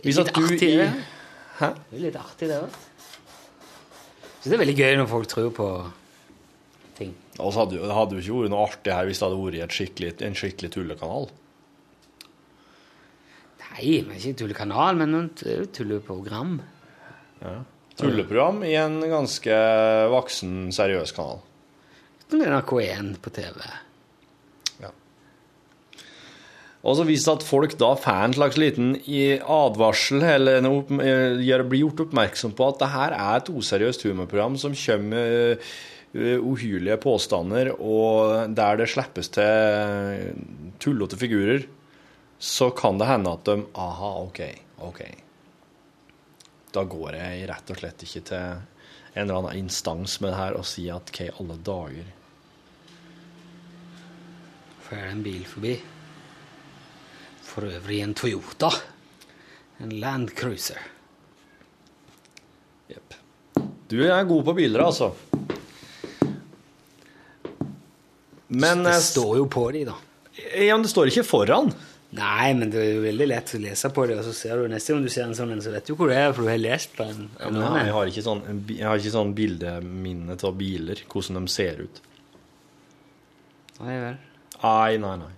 Hvis 0.00 0.16
Litt 0.16 0.30
at 0.30 0.36
du 0.38 0.46
artig, 0.46 0.70
i 0.72 0.78
det. 0.80 0.88
Hæ? 1.58 1.74
Det 1.90 1.98
er 1.98 2.04
litt 2.06 2.16
artig, 2.16 2.48
det 2.48 2.62
òg. 2.62 2.78
Så 4.40 4.48
det 4.48 4.56
er 4.56 4.62
veldig 4.64 4.76
gøy 4.78 4.94
når 4.96 5.08
folk 5.10 5.28
tror 5.28 5.50
på 5.52 5.66
ting. 6.96 7.14
Og 7.38 7.52
så 7.52 7.60
hadde 7.62 7.76
jo- 7.76 7.86
det 7.86 7.96
hadde 7.96 8.16
jo 8.16 8.20
ikke 8.24 8.38
vært 8.44 8.50
noe 8.54 8.66
artig 8.68 8.92
her 8.94 9.06
hvis 9.06 9.18
det 9.20 9.28
hadde 9.28 9.42
vært 9.44 9.76
skikkelig, 9.76 10.22
en 10.22 10.34
skikkelig 10.34 10.70
tullekanal. 10.76 11.28
Nei, 13.60 14.00
men 14.06 14.16
ikke 14.16 14.38
tullekanal, 14.42 14.96
men 14.96 15.12
noen 15.14 15.28
tulleprogram. 15.72 16.56
tulleprogram. 17.40 17.66
Tulleprogram 18.00 18.62
i 18.64 18.74
en 18.80 19.00
ganske 19.00 19.56
voksen, 20.10 20.68
seriøs 20.72 21.12
kanal. 21.16 21.40
Som 22.30 22.40
NRK1 22.40 23.18
på 23.20 23.32
TV. 23.32 23.60
Og 26.80 26.96
så 26.96 27.04
hvis 27.04 27.26
at 27.28 27.44
folk 27.44 27.74
da 27.80 27.90
får 27.98 28.22
en 28.24 28.34
slags 28.38 28.56
liten 28.60 28.94
advarsel, 28.96 30.22
eller 30.24 30.64
opp, 30.70 30.92
eh, 30.96 31.36
blir 31.36 31.82
gjort 31.82 32.06
oppmerksom 32.06 32.54
på 32.56 32.68
at 32.70 32.80
det 32.80 32.92
her 32.94 33.16
er 33.16 33.34
et 33.36 33.50
useriøst 33.52 34.06
humorprogram 34.08 34.56
som 34.60 34.72
kommer 34.72 35.10
med 35.12 35.66
eh, 36.14 36.40
uhyrlige 36.40 36.96
påstander, 37.02 37.74
og 37.76 38.54
der 38.56 38.80
det 38.80 38.88
slippes 38.88 39.28
til 39.36 40.32
tullete 40.80 41.20
figurer, 41.20 41.68
så 42.40 42.70
kan 42.72 42.96
det 42.96 43.10
hende 43.10 43.36
at 43.36 43.44
de 43.44 43.58
Aha, 43.76 44.14
OK, 44.24 44.40
OK. 44.80 45.04
Da 46.72 46.86
går 46.88 47.18
jeg 47.18 47.48
rett 47.50 47.70
og 47.74 47.80
slett 47.82 48.08
ikke 48.08 48.24
til 48.30 48.56
en 49.10 49.26
eller 49.26 49.42
annen 49.42 49.66
instans 49.66 50.16
med 50.22 50.32
det 50.32 50.40
her 50.40 50.56
og 50.56 50.64
sier 50.70 50.96
at 50.96 51.12
i 51.20 51.28
alle 51.34 51.58
dager 51.66 52.16
Får 54.86 54.96
jeg 54.96 55.10
en 55.12 55.22
bil 55.22 55.42
forbi. 55.46 55.74
For 57.50 57.66
øvrig 57.66 58.00
en 58.04 58.14
Toyota. 58.14 58.70
En 59.82 59.94
Land 59.98 60.30
Cruiser. 60.38 60.80
Jepp. 62.90 63.16
Du 63.90 63.98
er 64.06 64.24
god 64.28 64.44
på 64.46 64.54
biler, 64.60 64.84
altså. 64.84 65.12
Men 68.50 68.84
Det 68.84 68.96
eh, 68.96 69.04
står 69.06 69.36
jo 69.38 69.46
på 69.50 69.70
de, 69.74 69.84
da. 69.88 69.96
Ja, 70.58 70.74
men 70.74 70.84
det 70.86 70.92
står 70.92 71.10
ikke 71.10 71.26
foran. 71.26 71.72
Nei, 72.18 72.52
men 72.58 72.72
det 72.72 72.80
er 72.82 72.88
jo 72.96 73.02
veldig 73.04 73.26
lett 73.30 73.52
å 73.54 73.60
lese 73.62 73.90
på 73.94 74.04
det, 74.10 74.16
og 74.18 74.26
så 74.26 74.32
ser 74.34 74.58
du 74.58 74.70
neste 74.70 74.94
gang 74.94 75.04
du 75.06 75.10
ser 75.12 75.28
en 75.28 75.36
sånn 75.38 75.52
en, 75.54 75.62
så 75.62 75.70
vet 75.70 75.86
du 75.86 75.94
hvor 75.94 76.10
det 76.10 76.16
er, 76.18 76.32
for 76.34 76.42
du 76.42 76.50
har 76.50 76.58
lest 76.58 76.96
på 76.96 77.06
en. 77.06 77.28
Ja, 77.38 77.74
jeg 77.78 77.94
har 77.94 78.10
ikke 78.10 78.24
sånn, 78.26 78.40
jeg 78.66 78.86
har 78.86 78.98
ikke 78.98 79.14
sånn 79.14 79.34
bildeminne 79.38 80.34
av 80.34 80.56
biler, 80.58 81.02
hvordan 81.10 81.38
de 81.46 81.54
ser 81.54 81.84
ut. 81.86 82.00
Nei 83.80 84.00
vel. 84.02 84.18
Nei, 84.60 84.96
nei, 85.02 85.14
nei. 85.22 85.30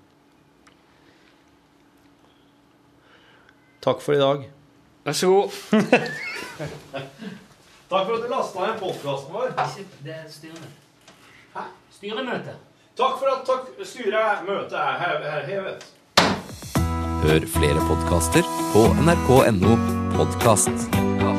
Takk 3.83 4.01
for 4.01 4.15
i 4.15 4.19
dag. 4.19 4.51
Vær 5.05 5.13
så 5.13 5.27
god. 5.27 5.51
Takk 7.91 8.07
for 8.07 8.15
at 8.15 8.23
du 8.23 8.29
lasta 8.31 8.67
ned 8.67 8.77
podkasten 8.79 9.35
vår. 9.35 9.49
Det 10.05 10.15
er 10.15 10.29
styremøte. 10.31 10.71
Hæ? 11.57 11.65
Styremøte. 11.97 12.55
Takk 12.97 13.19
for 13.19 13.33
at 13.33 13.43
takk, 13.49 13.73
styret 13.89 14.47
møtet 14.47 14.79
er 14.79 15.27
er 15.33 15.47
hevet. 15.49 15.87
Hør 17.23 17.47
flere 17.57 17.83
podkaster 17.89 18.47
på 18.73 18.87
nrk.no 19.03 19.77
podkast. 20.17 20.89
Ja. 20.95 21.33